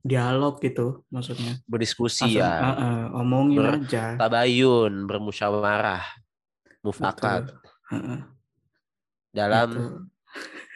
dialog 0.02 0.58
gitu 0.58 1.06
maksudnya 1.10 1.58
Berdiskusi 1.70 2.26
langsung 2.26 2.42
ya. 2.42 2.54
eh, 2.58 2.74
eh, 2.82 3.02
omongin 3.14 3.58
Ber- 3.62 3.78
aja 3.82 4.04
Tabayun, 4.18 5.06
bermusyawarah, 5.06 6.02
mufakat 6.82 7.46
Betul. 7.46 7.58
Heeh, 7.90 8.18
dalam 9.34 9.68
gitu. 9.70 9.82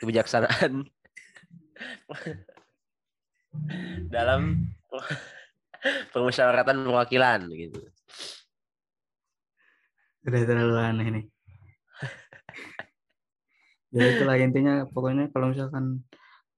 kebijaksanaan 0.02 0.72
dalam 4.10 4.70
permusyawaratan 6.14 6.86
perwakilan 6.86 7.40
gitu. 7.50 7.80
Udah 10.24 10.40
terlalu 10.44 10.74
aneh 10.76 11.08
nih. 11.10 11.24
Ya 13.94 14.10
itulah 14.10 14.34
intinya 14.34 14.74
pokoknya 14.90 15.30
kalau 15.30 15.54
misalkan 15.54 16.02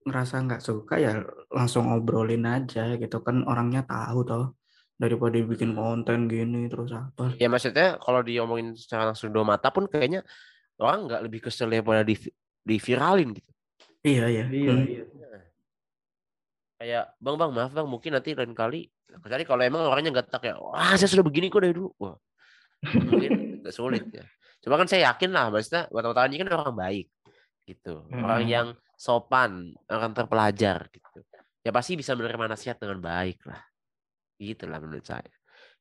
ngerasa 0.07 0.41
nggak 0.41 0.63
suka 0.63 0.97
ya 0.97 1.21
langsung 1.53 1.91
obrolin 1.93 2.47
aja 2.49 2.97
gitu. 2.97 3.21
Kan 3.21 3.45
orangnya 3.45 3.85
tahu 3.85 4.25
toh 4.25 4.45
daripada 4.97 5.37
bikin 5.37 5.77
konten 5.77 6.25
gini 6.25 6.65
terus 6.65 6.89
apa. 6.89 7.37
Ya 7.37 7.45
maksudnya 7.45 8.01
kalau 8.01 8.25
diomongin 8.25 8.73
secara 8.73 9.13
langsung 9.13 9.29
dua 9.29 9.45
mata 9.45 9.69
pun 9.69 9.85
kayaknya 9.85 10.25
orang 10.81 11.05
nggak 11.05 11.21
lebih 11.29 11.39
kesel 11.45 11.69
daripada 11.69 12.01
di 12.01 12.17
diviralin 12.65 13.37
gitu. 13.37 13.51
iya 14.01 14.25
iya. 14.29 14.45
Iya, 14.49 14.71
Hmm. 14.73 14.85
iya. 14.89 15.03
Kayak 16.77 17.03
bang 17.17 17.35
bang 17.37 17.51
maaf 17.53 17.71
bang 17.73 17.85
mungkin 17.89 18.17
nanti 18.17 18.33
lain 18.33 18.53
kali. 18.57 18.89
Kecuali 19.07 19.43
kalau 19.45 19.61
emang 19.61 19.85
orangnya 19.85 20.09
nggak 20.17 20.29
tak 20.33 20.49
ya 20.49 20.57
wah 20.57 20.93
saya 20.97 21.05
sudah 21.05 21.25
begini 21.25 21.53
kok 21.53 21.61
dari 21.61 21.77
dulu. 21.77 21.93
Wah. 22.01 22.17
Mungkin 22.81 23.56
agak 23.67 23.75
sulit 23.75 24.07
ya. 24.07 24.23
Cuma 24.63 24.79
kan 24.79 24.87
saya 24.87 25.11
yakin 25.11 25.29
lah 25.29 25.51
maksudnya 25.51 25.91
Batam 25.91 26.15
Tanji 26.15 26.39
kan 26.39 26.47
orang 26.49 26.71
baik 26.73 27.07
gitu 27.67 28.07
orang 28.15 28.41
Hmm. 28.41 28.49
yang 28.49 28.67
sopan 28.95 29.51
orang 29.85 30.15
terpelajar 30.15 30.87
gitu 30.87 31.19
ya 31.61 31.69
pasti 31.69 31.99
bisa 31.99 32.15
menerima 32.15 32.47
nasihat 32.47 32.79
dengan 32.79 33.03
baik 33.03 33.43
lah 33.43 33.59
gitu 34.39 34.63
lah 34.65 34.79
menurut 34.79 35.03
saya 35.03 35.27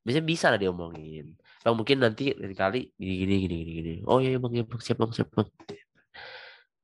biasanya 0.02 0.26
bisa 0.26 0.46
lah 0.50 0.58
diomongin 0.58 1.38
bang 1.62 1.74
mungkin 1.78 2.02
nanti 2.02 2.34
lain 2.34 2.52
kali 2.52 2.90
gini 2.98 3.14
gini 3.22 3.34
gini 3.38 3.54
gini 3.62 3.72
gini 3.72 3.94
oh 4.02 4.18
iya 4.18 4.34
bang 4.36 4.52
ya 4.52 4.64
bang 4.66 4.80
siap 4.82 4.98
bang 4.98 5.12
siap 5.14 5.30
bang 5.30 5.48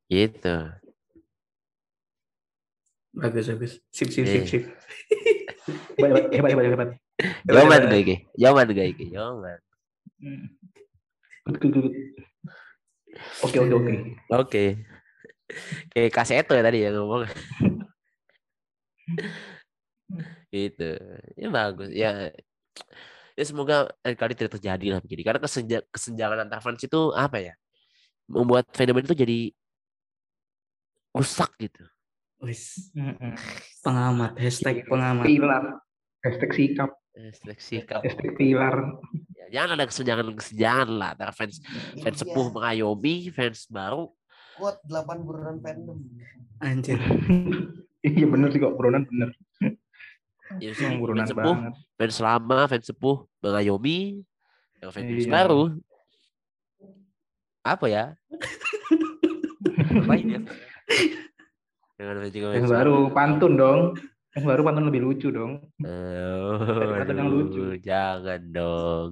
gitu 0.07 0.57
bagus 3.13 3.45
bagus 3.51 3.73
sip 3.91 4.09
sip 4.09 4.25
Iya. 4.25 4.33
sip 4.39 4.45
sip 4.49 4.65
Hebat, 5.95 6.35
hebat, 6.35 6.51
hebat, 6.51 6.65
hebat. 6.75 6.89
Jaman 7.47 7.81
gak 7.87 8.01
iki? 8.03 8.17
Iki? 8.91 9.05
Jaman. 9.15 9.59
Good, 11.43 11.59
good, 11.59 11.73
good. 11.75 11.95
Oke, 13.43 13.59
oke, 13.59 13.75
oke. 13.75 13.95
Oke. 14.31 14.65
Kayak 15.91 16.15
kaseto 16.15 16.55
ya 16.55 16.63
tadi 16.63 16.87
ya 16.87 16.95
ngomong. 16.95 17.27
gitu. 20.55 20.91
Ya 21.35 21.49
bagus. 21.51 21.91
Ya 21.91 22.31
ya 23.35 23.45
semoga 23.45 23.91
lain 24.07 24.17
kali 24.17 24.39
tidak 24.39 24.55
terjadi 24.55 24.87
lah 24.97 25.01
begini. 25.03 25.27
Karena 25.27 25.41
kesenja 25.43 25.79
kesenjangan 25.91 26.47
antar 26.47 26.63
fans 26.63 26.79
itu 26.79 27.11
apa 27.11 27.43
ya? 27.43 27.55
Membuat 28.31 28.71
fandom 28.71 29.03
itu 29.03 29.19
jadi 29.19 29.39
rusak 31.11 31.51
gitu. 31.59 31.83
Wis, 32.43 32.91
pengamat 33.83 34.35
hashtag 34.39 34.87
pengamat 34.87 35.27
Pilar. 35.27 35.65
Hashtag 36.23 36.51
sikap. 36.55 37.02
Eh, 37.13 37.29
seleksi. 37.31 37.85
Hashtag 37.85 38.33
pilar. 38.35 38.97
Ya, 39.37 39.61
jangan 39.61 39.77
ada 39.77 39.85
kesenjangan-kesenjangan 39.85 40.89
lah 40.89 41.09
antara 41.13 41.29
fans 41.31 41.61
fans 42.01 42.17
sepuh 42.17 42.49
mengayomi, 42.49 43.29
fans 43.29 43.69
baru. 43.69 44.09
Kuat 44.57 44.81
8 44.85 45.21
burunan 45.21 45.57
fandom. 45.61 45.99
anjir 46.59 46.97
Iya 48.07 48.27
bener 48.27 48.49
sih 48.51 48.59
kok, 48.59 48.75
buronan 48.75 49.05
bener. 49.07 49.31
Ya, 50.57 50.73
sih, 50.73 50.85
fans 50.89 51.29
sepuh 51.29 51.55
banget. 51.59 51.75
fans 51.95 52.17
lama, 52.19 52.59
fans 52.65 52.87
sepuh 52.89 53.17
mengayomi, 53.41 54.25
yang 54.81 54.91
fans 54.91 55.09
Iya. 55.13 55.29
baru. 55.29 55.63
Apa 57.63 57.87
ya? 57.87 58.05
Ngapain 59.93 60.27
ya? 60.27 60.41
Dengan 61.95 62.17
fans 62.57 62.73
baru 62.73 63.13
pantun 63.13 63.53
dong. 63.55 63.81
Yang 64.33 64.45
baru 64.49 64.61
pantun 64.65 64.87
lebih 64.89 65.03
lucu 65.05 65.29
dong. 65.29 65.61
Oh, 65.85 66.57
Kata-kata 66.57 67.13
yang 67.13 67.29
lucu. 67.29 67.77
jangan 67.79 68.41
dong. 68.49 69.09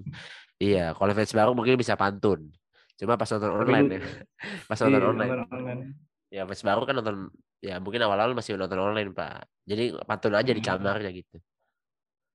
Iya, 0.56 0.92
kalau 0.92 1.12
fans 1.12 1.32
baru 1.32 1.50
mungkin 1.52 1.76
bisa 1.76 1.92
pantun. 1.94 2.48
Cuma 2.96 3.16
pas 3.16 3.28
nonton 3.28 3.52
online 3.54 3.88
ya. 3.96 4.00
Pas 4.68 4.76
nonton 4.76 4.96
Iya, 4.96 5.08
online. 5.08 5.30
nonton 5.32 5.48
online. 5.52 5.82
Ya 6.28 6.42
fans 6.44 6.62
baru 6.62 6.84
kan 6.84 6.94
nonton 6.94 7.16
ya 7.60 7.76
mungkin 7.76 8.00
awal-awal 8.00 8.32
masih 8.32 8.56
nonton 8.56 8.76
online, 8.76 9.12
Pak. 9.12 9.44
Jadi 9.64 9.92
pantun 10.04 10.32
aja 10.32 10.52
di 10.52 10.60
Hmm. 10.60 10.68
kamarnya 10.72 11.10
gitu. 11.12 11.36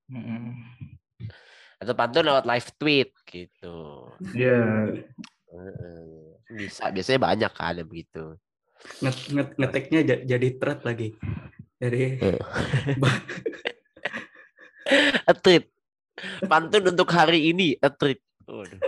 Mm-mm. 0.05 0.53
Atau 1.75 1.93
pantun 1.93 2.21
lewat 2.23 2.45
live 2.45 2.69
tweet 2.77 3.09
gitu. 3.25 3.77
Iya. 4.31 4.61
Heeh. 5.49 6.37
Bisa, 6.51 6.89
biasanya 6.89 7.19
banyak 7.19 7.51
kan 7.51 7.81
begitu. 7.81 8.37
nget 9.01 9.17
nget 9.33 9.49
ngeteknya 9.57 9.99
ja- 10.05 10.23
jadi 10.27 10.47
thread 10.61 10.85
lagi 10.85 11.17
jadi 11.79 12.19
A 15.25 15.33
tweet. 15.43 15.65
Pantun 16.47 16.83
untuk 16.95 17.09
hari 17.11 17.51
ini, 17.51 17.75
a 17.81 17.89
tweet. 17.91 18.21
Waduh. 18.47 18.79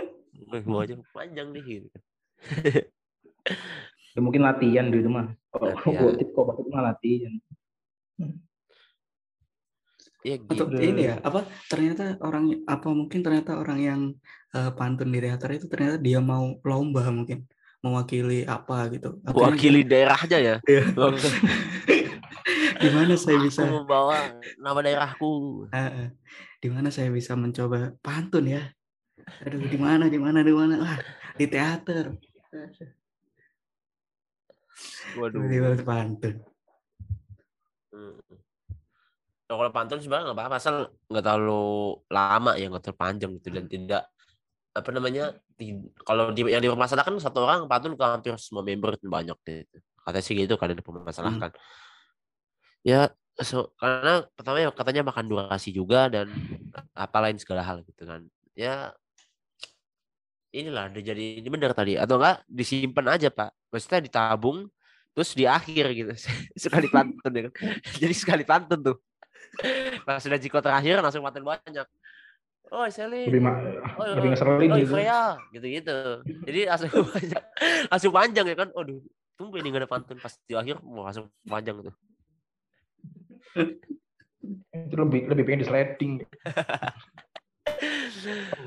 Aja 0.80 0.96
panjang 1.12 1.52
nih 1.52 1.62
gitu. 1.66 1.88
Ya, 4.16 4.24
mungkin 4.24 4.42
latihan 4.42 4.90
gitu 4.90 5.06
mah. 5.06 5.30
Kok 5.54 5.62
Latihan. 5.62 6.10
kok 6.10 6.34
kok 6.34 6.42
bakal 6.42 6.64
mah 6.74 6.90
latihan. 6.90 7.32
Ya 10.26 10.34
atau 10.42 10.66
gitu. 10.66 10.82
ini 10.82 11.06
ya 11.06 11.22
apa 11.22 11.46
ternyata 11.70 12.18
orang 12.18 12.66
apa 12.66 12.88
mungkin 12.90 13.22
ternyata 13.22 13.54
orang 13.54 13.78
yang 13.78 14.00
eh, 14.58 14.74
pantun 14.74 15.14
di 15.14 15.22
teater 15.22 15.54
itu 15.54 15.70
ternyata 15.70 16.02
dia 16.02 16.18
mau 16.18 16.58
lomba 16.66 17.06
mungkin 17.14 17.46
mewakili 17.78 18.42
apa 18.42 18.90
gitu 18.90 19.22
Akhirnya 19.22 19.54
Wakili 19.54 19.80
daerahnya 19.86 20.38
ya. 20.42 20.56
Iya. 20.66 20.82
Di 22.78 22.88
mana 22.94 23.14
saya 23.18 23.38
bisa 23.42 23.66
Aku 23.66 23.82
membawa 23.82 24.38
nama 24.54 24.78
daerahku. 24.80 25.66
eh, 25.74 26.14
di 26.58 26.68
mana 26.70 26.88
saya 26.90 27.10
bisa 27.10 27.38
mencoba 27.38 27.94
pantun 28.02 28.46
ya 28.50 28.62
aduh 29.46 29.62
di 29.62 29.78
mana 29.78 30.10
di 30.10 30.18
mana 30.18 30.42
di 30.42 30.50
mana 30.50 30.74
wah 30.82 30.98
di 31.38 31.46
teater 31.46 32.14
Waduh. 35.14 35.38
tiba-tiba 35.46 35.86
pantun 35.86 36.36
Mm. 37.88 38.20
Nah, 39.48 39.54
kalau 39.56 39.72
pantun 39.72 39.96
sebenarnya 39.96 40.28
nggak 40.28 40.38
apa-apa, 40.44 40.56
asal 40.60 40.92
nggak 41.08 41.24
terlalu 41.24 41.96
lama 42.12 42.52
ya, 42.60 42.68
nggak 42.68 42.84
terlalu 42.84 43.00
panjang 43.00 43.30
gitu 43.40 43.48
dan 43.48 43.64
tidak 43.64 44.02
apa 44.76 44.88
namanya 44.92 45.24
ti- 45.56 45.88
kalau 46.04 46.28
di, 46.36 46.44
yang 46.52 46.60
dipermasalahkan 46.60 47.16
satu 47.16 47.48
orang 47.48 47.64
pantun 47.64 47.96
ke 47.96 48.04
hampir 48.04 48.36
semua 48.36 48.60
member 48.60 49.00
banyak 49.00 49.34
gitu. 49.48 49.80
Katanya 50.04 50.20
sih 50.20 50.36
gitu 50.36 50.60
kan 50.60 50.68
yang 50.68 50.84
dipermasalahkan. 50.84 51.56
Ya 52.86 53.10
so, 53.38 53.70
karena 53.78 54.26
pertama 54.34 54.58
ya 54.58 54.70
katanya 54.74 55.02
makan 55.06 55.26
durasi 55.30 55.70
juga 55.70 56.10
dan 56.10 56.30
apa 56.94 57.18
lain 57.22 57.38
segala 57.38 57.62
hal 57.62 57.82
gitu 57.86 58.02
kan. 58.06 58.26
Ya 58.58 58.94
inilah 60.50 60.90
udah 60.90 61.02
jadi 61.02 61.38
ini 61.38 61.48
benar 61.48 61.74
tadi. 61.74 61.94
Atau 61.94 62.18
enggak 62.18 62.42
disimpan 62.50 63.06
aja 63.14 63.28
pak. 63.30 63.54
Maksudnya 63.70 64.00
ditabung 64.02 64.66
terus 65.14 65.34
di 65.34 65.44
akhir 65.46 65.84
gitu. 65.94 66.12
Sekali 66.64 66.90
pantun 66.90 67.32
ya 67.34 67.42
kan. 67.50 67.52
Jadi 68.02 68.14
sekali 68.14 68.46
pantun 68.46 68.80
tuh. 68.86 68.96
Pas 70.06 70.22
sudah 70.22 70.38
jiko 70.38 70.62
terakhir 70.62 71.02
langsung 71.02 71.26
pantun 71.26 71.42
banyak. 71.42 71.86
Oh 72.68 72.84
Sally 72.92 73.24
Lebih 73.26 73.48
oh, 73.96 74.04
lebih 74.12 74.28
ngeselin 74.36 74.68
oh, 74.68 74.76
gitu. 74.76 74.92
Freya 74.92 75.40
gitu 75.56 75.66
gitu 75.72 75.98
jadi 76.44 76.68
langsung 76.68 76.92
banyak 77.16 77.42
langsung 77.88 78.12
panjang 78.12 78.46
ya 78.46 78.56
kan. 78.60 78.68
Aduh 78.76 79.00
tunggu 79.40 79.58
ini 79.58 79.72
gak 79.72 79.82
ada 79.86 79.90
pantun. 79.90 80.16
Pas 80.20 80.34
di 80.44 80.52
akhir 80.52 80.84
mau 80.84 81.02
langsung 81.02 81.32
panjang 81.48 81.80
tuh 81.80 81.94
itu 84.72 84.94
lebih 84.94 85.28
lebih 85.28 85.42
pengen 85.44 85.60
di 85.62 85.66
sliding. 85.66 86.12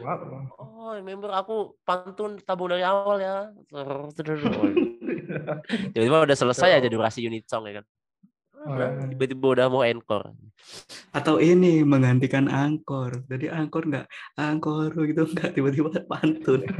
Wah, 0.01 0.17
oh 0.61 0.93
member 1.01 1.31
aku 1.33 1.75
pantun 1.83 2.37
tabung 2.43 2.69
dari 2.71 2.83
awal 2.85 3.17
ya. 3.21 3.35
Tiba-tiba 5.93 6.17
udah 6.27 6.37
selesai 6.37 6.81
aja 6.81 6.87
durasi 6.91 7.25
unit 7.25 7.47
song 7.47 7.65
ya 7.69 7.81
kan. 7.81 7.85
Wah. 8.61 9.09
tiba-tiba 9.09 9.57
udah 9.57 9.65
mau 9.73 9.81
encore. 9.81 10.37
Atau 11.17 11.41
ini 11.41 11.81
menggantikan 11.81 12.45
angkor. 12.45 13.25
Jadi 13.25 13.49
angkor 13.49 13.89
nggak? 13.89 14.05
Angkor 14.37 14.93
gitu 15.09 15.25
nggak? 15.33 15.57
Tiba-tiba 15.57 15.89
pantun. 16.05 16.61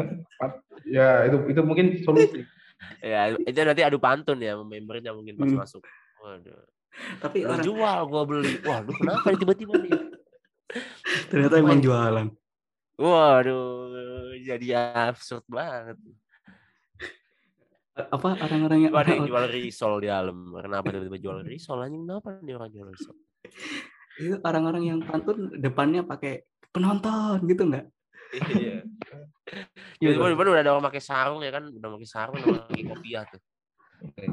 Ya 0.92 1.24
itu 1.24 1.40
itu 1.48 1.62
mungkin 1.64 2.04
solusi. 2.04 2.44
ya 3.00 3.32
itu 3.32 3.56
nanti 3.64 3.80
adu 3.80 3.96
pantun 3.96 4.44
ya 4.44 4.60
membernya 4.60 5.16
mungkin 5.16 5.40
pas 5.40 5.48
Hmm. 5.48 5.64
masuk. 5.64 5.84
Waduh 6.20 6.68
tapi 7.24 7.44
Lo 7.44 7.56
orang 7.56 7.64
jual 7.66 8.00
gua 8.08 8.24
beli 8.28 8.54
waduh 8.64 8.96
kenapa 8.96 9.26
nih 9.32 9.40
tiba-tiba 9.40 9.74
nih 9.80 10.00
ternyata 11.32 11.56
emang 11.60 11.82
jualan 11.84 12.28
waduh 13.00 14.36
jadi 14.42 14.68
absurd 15.10 15.46
banget 15.48 15.98
apa 17.92 18.40
orang-orang 18.40 18.88
yang 18.88 18.94
ada 18.96 19.12
yang 19.20 19.28
jual 19.28 19.46
risol 19.52 20.00
di 20.00 20.08
dalam. 20.08 20.56
Kenapa 20.56 20.96
tiba-tiba 20.96 21.20
jual 21.20 21.38
risol? 21.44 21.84
Anjing 21.84 22.08
kenapa 22.08 22.40
nih 22.40 22.56
orang 22.56 22.72
jual 22.72 22.88
risol? 22.88 23.18
itu 24.22 24.38
orang-orang 24.46 24.84
yang 24.86 25.00
pantun 25.02 25.50
depannya 25.58 26.06
pakai 26.06 26.46
penonton 26.70 27.42
gitu 27.48 27.64
nggak? 27.68 27.86
Iya. 28.54 28.86
Iya, 30.00 30.16
Tiba-tiba 30.16 30.52
udah 30.56 30.64
ada 30.64 30.72
orang 30.78 30.86
pakai 30.88 31.04
sarung 31.04 31.42
ya 31.44 31.52
kan, 31.52 31.68
udah 31.68 31.90
pakai 32.00 32.08
sarung 32.08 32.38
orang 32.40 32.64
lagi 32.70 32.84
kopiah 32.86 33.24
tuh. 33.28 33.42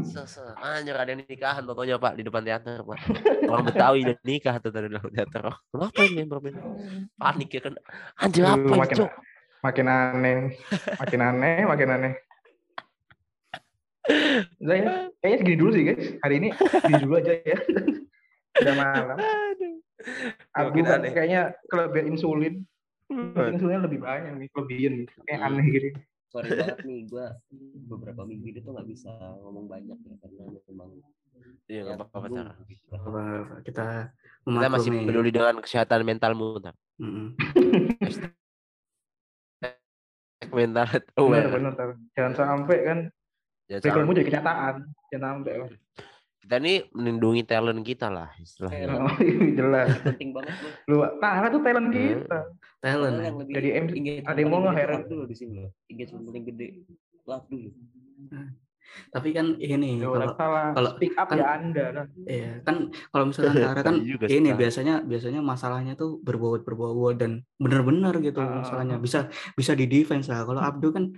Sese, 0.00 0.40
anjir 0.56 0.96
ada 0.96 1.12
nikahan 1.12 1.60
totonya 1.68 2.00
Pak 2.00 2.16
di 2.16 2.22
depan 2.24 2.40
teater 2.40 2.80
Pak. 2.80 2.98
Orang 3.44 3.68
Betawi 3.68 4.00
udah 4.04 4.16
nikah 4.24 4.56
tuh 4.64 4.72
tadi 4.72 4.88
di 4.88 4.96
depan 4.96 5.12
teater. 5.12 5.44
Kenapa 5.68 6.00
ini 6.08 6.24
band? 6.24 6.56
Panik 7.20 7.48
ya 7.52 7.60
kan. 7.68 7.74
Anjir 8.16 8.44
apa 8.48 8.56
makin, 8.64 8.96
itu? 8.96 9.06
makin 9.60 9.86
aneh, 9.86 10.36
makin 10.96 11.20
aneh, 11.20 11.58
makin 11.68 11.88
aneh. 11.92 12.12
Udah 14.64 14.76
ya, 14.80 14.88
kayaknya 15.20 15.38
segini 15.44 15.56
dulu 15.60 15.70
sih 15.76 15.82
guys. 15.84 16.04
Hari 16.24 16.34
ini 16.40 16.48
segini 16.56 17.02
dulu 17.04 17.14
aja 17.20 17.32
ya. 17.44 17.58
Udah 18.64 18.74
malam. 18.74 19.18
Aku 20.56 20.68
Makin 20.72 20.84
kan 20.88 21.00
kayaknya 21.04 21.40
kelebihan 21.68 22.06
insulin. 22.16 22.54
Insulinnya 23.36 23.84
lebih 23.84 24.00
banyak 24.00 24.32
nih, 24.32 24.48
kelebihan. 24.48 24.94
Kayak 25.28 25.40
Hmm. 25.44 25.48
aneh 25.52 25.66
gitu. 25.68 25.88
Sorry 26.28 26.48
banget 26.52 26.78
nih 26.82 27.00
gue 27.04 27.26
beberapa 27.86 28.22
minggu 28.22 28.46
ini 28.46 28.60
tuh 28.60 28.72
nggak 28.72 28.84
bisa 28.86 29.10
ngomong 29.38 29.64
banyak 29.66 29.96
ya 29.98 30.14
karena 30.18 30.42
memang 30.64 30.90
Iya 31.64 31.78
ya, 31.78 31.82
nggak 31.86 31.98
apa-apa 32.02 32.18
bingung 32.24 32.44
Tar. 32.44 32.56
gitu. 32.66 32.90
Apa- 32.90 33.62
Kita 33.62 33.86
Kita 34.42 34.68
masih 34.68 34.90
memaklumi. 34.90 35.06
peduli 35.06 35.30
dengan 35.30 35.56
kesehatan 35.58 36.00
mentalmu 36.02 36.46
Tar. 36.58 36.74
Mm-mm. 36.98 37.26
Mental 40.48 40.86
Bener, 40.88 41.02
aware. 41.14 41.48
bener. 41.50 41.72
Tar. 41.74 41.88
Jangan 42.12 42.32
sampai 42.34 42.78
kan 42.82 42.98
Jangan 43.68 43.82
sampai- 43.84 44.16
jadi 44.16 44.26
kenyataan. 44.26 44.74
Jangan 45.08 45.22
sampai. 45.36 45.52
Kita 46.48 46.56
nih 46.58 46.80
melindungi 46.90 47.44
talent 47.44 47.84
kita 47.84 48.08
lah 48.08 48.32
istilahnya. 48.34 48.96
Oh, 48.96 49.12
ini 49.20 49.52
jelas. 49.52 50.00
penting 50.00 50.32
banget 50.32 50.56
Lu, 50.88 51.04
Tara 51.20 51.46
tuh 51.46 51.60
talent 51.60 51.92
kita. 51.92 52.38
Talent. 52.80 53.20
yang 53.20 53.36
lebih 53.36 53.52
Jadi 53.52 53.68
MC 53.76 53.94
ada 54.24 54.38
yang 54.38 54.48
mau 54.48 54.64
gede 54.64 55.04
tuh 55.04 55.08
dulu 55.12 55.24
di 55.26 55.36
sini 55.36 55.54
loh 55.58 55.76
engagement 55.86 56.24
paling 56.24 56.44
gede 56.46 56.66
love 57.22 57.44
dulu 57.44 57.68
Tapi 59.12 59.28
kan 59.30 59.60
ini 59.60 60.00
Ya, 60.00 60.08
kalau 60.08 60.32
salah. 60.32 60.72
kalau- 60.72 60.96
Speak 60.96 61.12
up 61.14 61.28
kan- 61.28 61.36
ya 61.36 61.46
Anda. 61.52 61.84
Kan. 61.92 62.06
Iya, 62.24 62.50
kan 62.64 62.76
kalau 63.12 63.24
misalkan 63.28 63.52
Tara 63.68 63.80
kan 63.82 63.94
Iya 63.94 64.08
juga 64.08 64.24
ini 64.26 64.50
biasanya 64.54 64.94
biasanya 65.02 65.40
masalahnya 65.42 65.92
tuh 65.94 66.16
berbobot 66.18 66.64
berbobot 66.64 67.12
dan 67.14 67.30
benar-benar 67.56 68.16
gitu 68.18 68.40
Ah. 68.40 68.64
masalahnya 68.64 68.96
bisa 68.96 69.28
bisa 69.52 69.76
di 69.76 69.84
defense 69.84 70.24
lah. 70.26 70.40
Kalau 70.42 70.64
Abdu 70.64 70.88
kan 70.88 71.12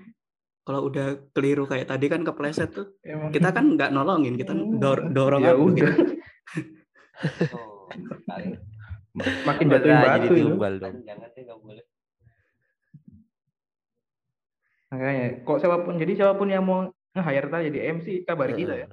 kalau 0.70 0.86
udah 0.86 1.18
keliru 1.34 1.66
kayak 1.66 1.90
tadi 1.90 2.06
kan 2.06 2.22
kepleset 2.22 2.70
tuh 2.70 2.94
Emang. 3.02 3.34
kita 3.34 3.50
kan 3.50 3.74
nggak 3.74 3.90
nolongin 3.90 4.38
kita 4.38 4.54
dor 4.54 5.10
dorong 5.10 5.42
ya 5.42 5.50
Abdu 5.58 5.66
udah. 5.66 5.74
gitu. 5.74 5.92
oh 7.58 7.90
Makin 9.18 9.66
jatuhin 9.66 9.98
batu 9.98 10.30
jadi 10.30 10.38
itu. 10.38 10.46
tumbal 10.46 10.74
dong. 10.78 10.94
jangan 11.02 11.26
nggak 11.26 11.58
boleh 11.58 11.84
Makanya, 14.90 15.26
kok 15.46 15.58
siapa 15.62 15.86
pun 15.86 15.94
jadi 15.98 16.12
siapa 16.18 16.34
pun 16.34 16.50
yang 16.50 16.66
mau 16.66 16.86
nge-hire 17.14 17.46
kita 17.46 17.58
jadi 17.70 17.78
MC 17.94 18.06
kabari 18.26 18.54
kita 18.58 18.74
ya. 18.74 18.86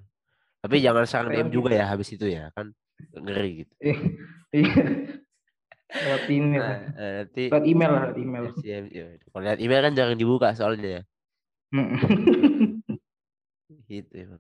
Tapi 0.62 0.76
jangan 0.78 1.06
Talent 1.10 1.34
DM 1.34 1.50
juga 1.50 1.74
ya 1.74 1.86
habis 1.90 2.10
itu 2.14 2.26
ya 2.30 2.54
kan 2.54 2.74
ngeri 3.14 3.66
gitu. 3.66 3.74
Iya. 4.54 4.78
Lewat 5.88 6.24
email. 6.30 6.62
Nah, 6.62 6.80
eh, 7.02 7.12
nanti 7.24 7.44
Lewat 7.50 7.66
email 7.66 7.92
lah, 7.94 8.04
lewat 8.10 8.18
email. 8.22 8.44
Ya, 8.62 8.78
kalau 9.34 9.42
lihat 9.42 9.58
email 9.58 9.82
kan 9.90 9.94
jangan 9.98 10.16
dibuka 10.22 10.48
soalnya 10.54 11.02
ya. 11.02 11.02
Gitu 13.88 14.12
emang. 14.16 14.40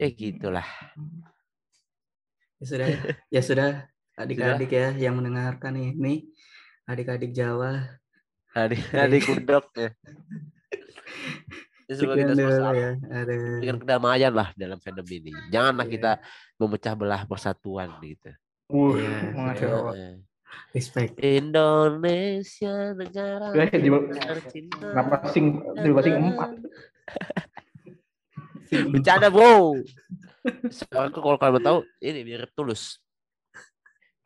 Ya 0.00 0.08
gitulah. 0.12 0.64
Ya 2.60 2.64
sudah 2.64 2.88
ya 3.28 3.40
sudah 3.44 3.68
adik-adik 4.16 4.72
ya 4.72 4.96
yang 4.96 5.20
mendengarkan 5.20 5.76
ini 5.76 6.32
adik-adik 6.88 7.36
Jawa 7.36 8.00
Adik 8.56 8.80
adik 8.96 9.28
kudok 9.28 9.68
ya. 9.76 9.90
Ya, 11.86 11.94
semoga 11.94 12.18
sekian 12.18 12.26
kita 12.26 12.34
dulu 12.34 12.50
sama 12.56 12.72
ya. 12.74 12.90
Dengan 13.62 13.76
kedamaian 13.78 14.32
lah 14.34 14.48
dalam 14.56 14.78
fandom 14.82 15.06
ini. 15.06 15.30
Janganlah 15.52 15.86
Iya. 15.86 15.92
kita 15.94 16.10
memecah 16.58 16.94
belah 16.98 17.22
persatuan 17.28 17.88
gitu. 18.02 18.32
Wuh, 18.72 18.96
Iya. 18.98 19.16
Masya 19.36 19.66
Allah. 19.70 19.94
Respect. 20.76 21.16
Indonesia 21.20 22.92
negara 22.92 23.52
di- 23.52 23.90
tercinta. 24.12 24.86
Kenapa 24.92 25.16
sing 25.32 25.58
di 25.62 25.88
sing 26.04 26.14
empat? 26.20 26.50
Bercanda 28.92 29.28
bro. 29.30 29.78
Soalnya 30.70 31.10
kalau 31.14 31.38
kalian 31.38 31.54
mau 31.58 31.62
tahu 31.62 31.78
ini 32.02 32.20
mirip 32.26 32.50
tulus. 32.52 32.98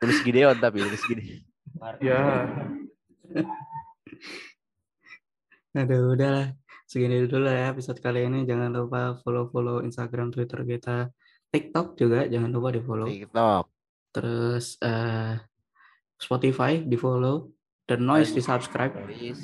Tulus 0.01 0.19
Gideon 0.25 0.57
tapi 0.59 0.81
tulus 0.81 1.05
Gideon. 1.05 1.45
Ya. 2.01 2.49
Aduh, 5.77 6.19
udahlah. 6.19 6.57
Segini 6.91 7.23
dulu 7.23 7.47
lah 7.47 7.55
ya 7.55 7.67
episode 7.71 8.03
kali 8.03 8.27
ini. 8.27 8.43
Jangan 8.43 8.75
lupa 8.75 9.15
follow-follow 9.23 9.87
Instagram, 9.87 10.35
Twitter 10.35 10.67
kita. 10.67 11.15
TikTok 11.55 11.95
juga 11.95 12.27
jangan 12.27 12.51
lupa 12.51 12.75
di-follow. 12.75 13.07
TikTok. 13.07 13.65
Terus 14.11 14.75
eh 14.83 15.39
Spotify 16.21 16.85
di-follow. 16.85 17.49
Dan 17.89 18.07
Noise 18.07 18.37
di-subscribe. 18.37 18.93
Please. 19.09 19.41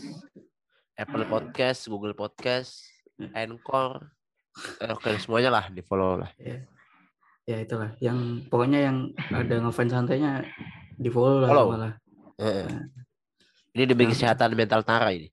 Apple 0.97 1.27
Podcast, 1.27 1.91
Google 1.91 2.15
Podcast, 2.15 2.85
Anchor. 3.35 4.07
Eh, 4.81 4.89
Oke, 4.95 5.13
semuanya 5.21 5.51
lah 5.53 5.65
di 5.69 5.85
follow 5.85 6.21
lah. 6.21 6.31
Ya. 6.41 6.65
ya 7.45 7.57
itulah. 7.61 7.93
Yang 8.01 8.49
pokoknya 8.49 8.89
yang 8.93 8.97
ada 9.29 9.61
ngefans 9.61 9.93
santainya 9.93 10.47
di-follow 10.97 11.43
lah 11.45 11.49
Follow. 11.53 11.67
malah. 11.75 11.95
Eh, 12.41 12.69
Ini 13.77 13.85
demi 13.85 14.09
kesehatan 14.09 14.57
mental 14.57 14.81
Tara 14.87 15.13
ini. 15.13 15.29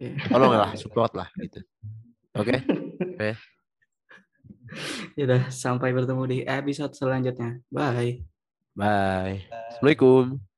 Iya. 0.00 0.16
Tolong 0.28 0.52
lah, 0.52 0.72
support 0.76 1.12
lah 1.16 1.28
gitu. 1.40 1.60
Oke? 2.40 2.56
Ya 5.16 5.22
udah, 5.24 5.48
sampai 5.48 5.96
bertemu 5.96 6.22
di 6.28 6.38
episode 6.44 6.92
selanjutnya. 6.92 7.58
Bye. 7.72 8.24
Bye. 8.76 9.48
Assalamualaikum. 9.48 10.49